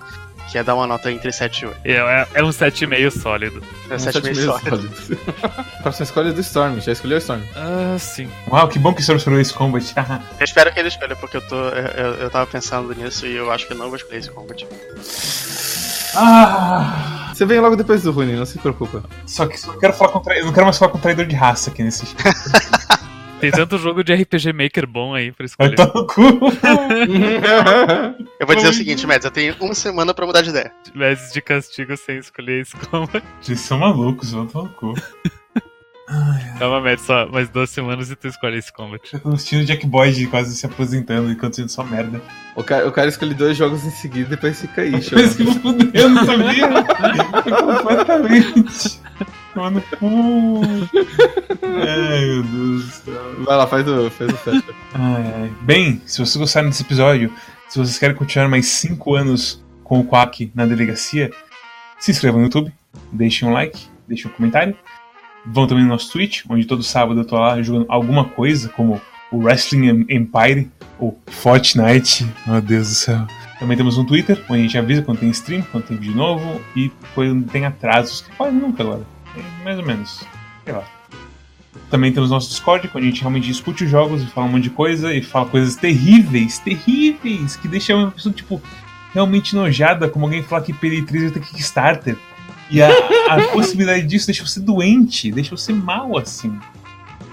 [0.50, 1.80] que é dar uma nota entre 7 e 8.
[1.84, 3.62] É, é, é um 7,5 sólido.
[3.90, 4.60] É um 7 sete meio meses só.
[4.60, 5.12] sólidos.
[5.84, 7.42] Próxima escolha é do Storm, já escolheu o Storm.
[7.56, 8.30] Ah, sim.
[8.50, 9.84] Uau, que bom que você escolheu esse combat.
[10.40, 13.52] Eu espero que ele escolha, porque eu, tô, eu, eu, tava pensando nisso e eu
[13.52, 14.66] acho que não vou escolher esse combat.
[16.16, 19.04] ah, Você vem logo depois do Rune, não se preocupa.
[19.26, 21.36] só que eu não quero falar contra, eu não quero mais falar com traidor de
[21.36, 22.06] raça aqui nesse
[23.42, 25.76] Tem tanto jogo de RPG Maker bom aí pra escolher.
[25.76, 26.22] tomar no cu.
[28.40, 30.72] Eu vou dizer o seguinte, Mads, eu tenho uma semana pra mudar de ideia.
[30.96, 33.22] Meses de castigo sem escolher esse combat.
[33.42, 34.94] Vocês são malucos, vão tomar no cu.
[36.60, 39.02] Calma, Matt, só mais duas semanas e tu escolhe esse combat.
[39.14, 42.22] Eu tô assistindo Jack Boyd quase se aposentando enquanto sendo só merda.
[42.56, 45.44] o, cara, o cara escolhe dois jogos em seguida e depois fica aí, Mas que
[45.44, 46.68] eu fudeu, não sabia?
[47.58, 49.02] Completamente.
[49.56, 50.62] Mano, cu.
[51.64, 53.44] Ai, meu Deus do céu.
[53.46, 54.76] Vai lá, faz o, faz o teste.
[54.94, 55.52] Ai, ai.
[55.62, 57.32] Bem, se vocês gostaram desse episódio,
[57.70, 61.32] se vocês querem continuar mais 5 anos com o Quack na delegacia,
[62.00, 62.74] se inscrevam no YouTube,
[63.12, 64.76] deixem um like, deixem um comentário.
[65.46, 69.02] Vão também no nosso Twitch, onde todo sábado eu tô lá jogando alguma coisa, como
[69.32, 70.70] o Wrestling Empire
[71.00, 72.26] ou Fortnite.
[72.46, 73.28] Meu Deus do céu.
[73.60, 76.62] Também temos um Twitter, onde a gente avisa quando tem stream, quando tem vídeo novo
[76.76, 79.06] e quando tem atrasos, que quase nunca agora.
[79.36, 80.24] É mais ou menos.
[80.64, 80.84] Sei lá.
[81.90, 84.64] Também temos nosso Discord, onde a gente realmente discute os jogos e fala um monte
[84.64, 88.62] de coisa e fala coisas terríveis, terríveis, que deixam uma pessoa, tipo,
[89.14, 92.18] realmente nojada, como alguém falar que PD3 vai ter Kickstarter.
[92.70, 92.90] E a,
[93.30, 96.58] a possibilidade disso deixa você doente, deixa você mal, assim.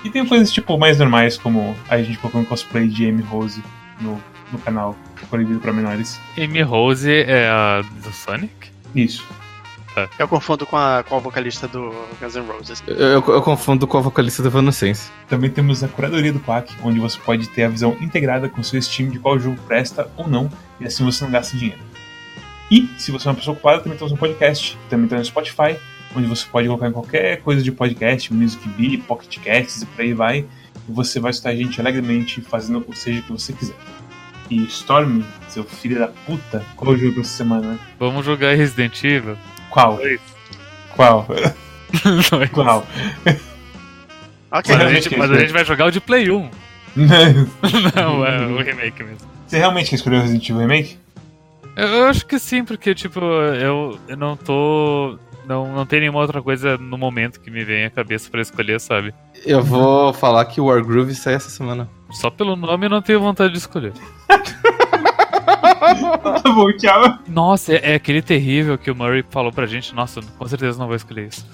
[0.05, 3.63] E tem coisas, tipo, mais normais, como a gente colocando cosplay de Amy Rose
[4.01, 4.21] no,
[4.53, 4.97] no canal,
[5.29, 6.19] proibido pra menores.
[6.39, 8.71] Amy Rose é a do Sonic?
[8.95, 9.25] Isso.
[10.19, 12.83] Eu confundo com a, com a vocalista do Guns N' Roses.
[12.87, 15.11] Eu, eu, eu confundo com a vocalista do Evanescence.
[15.29, 18.81] Também temos a curadoria do Quack, onde você pode ter a visão integrada com seu
[18.81, 20.51] Steam de qual jogo presta ou não,
[20.81, 21.81] e assim você não gasta dinheiro.
[22.71, 25.77] E, se você é uma pessoa ocupada, também temos um podcast, também tem no Spotify,
[26.15, 30.03] onde você pode colocar em qualquer coisa de podcast, Music Bee, Pocket Casts e por
[30.03, 30.39] aí vai,
[30.89, 33.75] e você vai escutar a gente alegremente fazendo o seja o que você quiser.
[34.49, 37.79] E Storm, seu filho da puta, qual é o jogo pra essa semana?
[37.99, 39.37] Vamos jogar Resident Evil?
[39.71, 39.97] Qual?
[39.97, 40.21] Dois.
[40.95, 41.27] Qual?
[42.31, 42.51] Dois.
[42.51, 42.87] Qual?
[44.53, 46.51] Ok, Mas, a gente, mas a gente vai jogar o de Play 1.
[47.95, 49.29] Não, é o remake mesmo.
[49.47, 50.99] Você realmente quer escolher o Resident Evil Remake?
[51.81, 55.19] Eu, eu acho que sim, porque, tipo, eu, eu não tô.
[55.47, 58.79] Não, não tem nenhuma outra coisa no momento que me vem à cabeça pra escolher,
[58.79, 59.15] sabe?
[59.47, 61.89] Eu vou falar que o Wargroove sai essa semana.
[62.11, 63.95] Só pelo nome eu não tenho vontade de escolher.
[64.29, 64.43] tá
[66.45, 67.19] bom, tchau.
[67.27, 69.95] Nossa, é, é aquele terrível que o Murray falou pra gente.
[69.95, 71.47] Nossa, com certeza não vou escolher isso.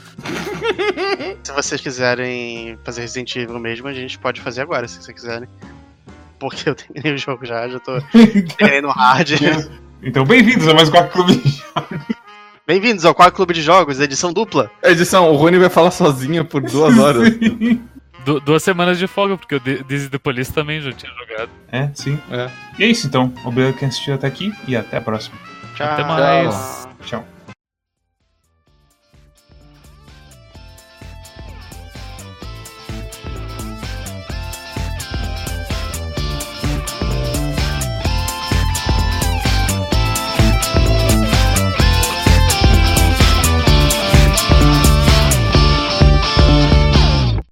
[1.43, 5.49] Se vocês quiserem fazer Resident Evil mesmo, a gente pode fazer agora, se vocês quiserem.
[6.39, 8.01] Porque eu terminei o jogo já, já tô
[8.59, 9.31] terminei no hard.
[10.07, 11.61] Então, bem-vindos a mais quatro clubes.
[12.65, 14.71] Bem-vindos ao Quadro Clube de Jogos, edição dupla.
[14.83, 17.33] Edição, o Rony vai falar sozinho por duas horas.
[18.25, 19.61] Du- duas semanas de folga, porque o
[19.93, 21.51] is the Police também já tinha jogado.
[21.71, 22.19] É, sim.
[22.31, 22.49] É.
[22.79, 23.33] E é isso então.
[23.45, 25.37] Obrigado quem assistiu até aqui e até a próxima.
[25.75, 25.87] Tchau.
[25.89, 26.89] Até mais.
[27.05, 27.25] Tchau.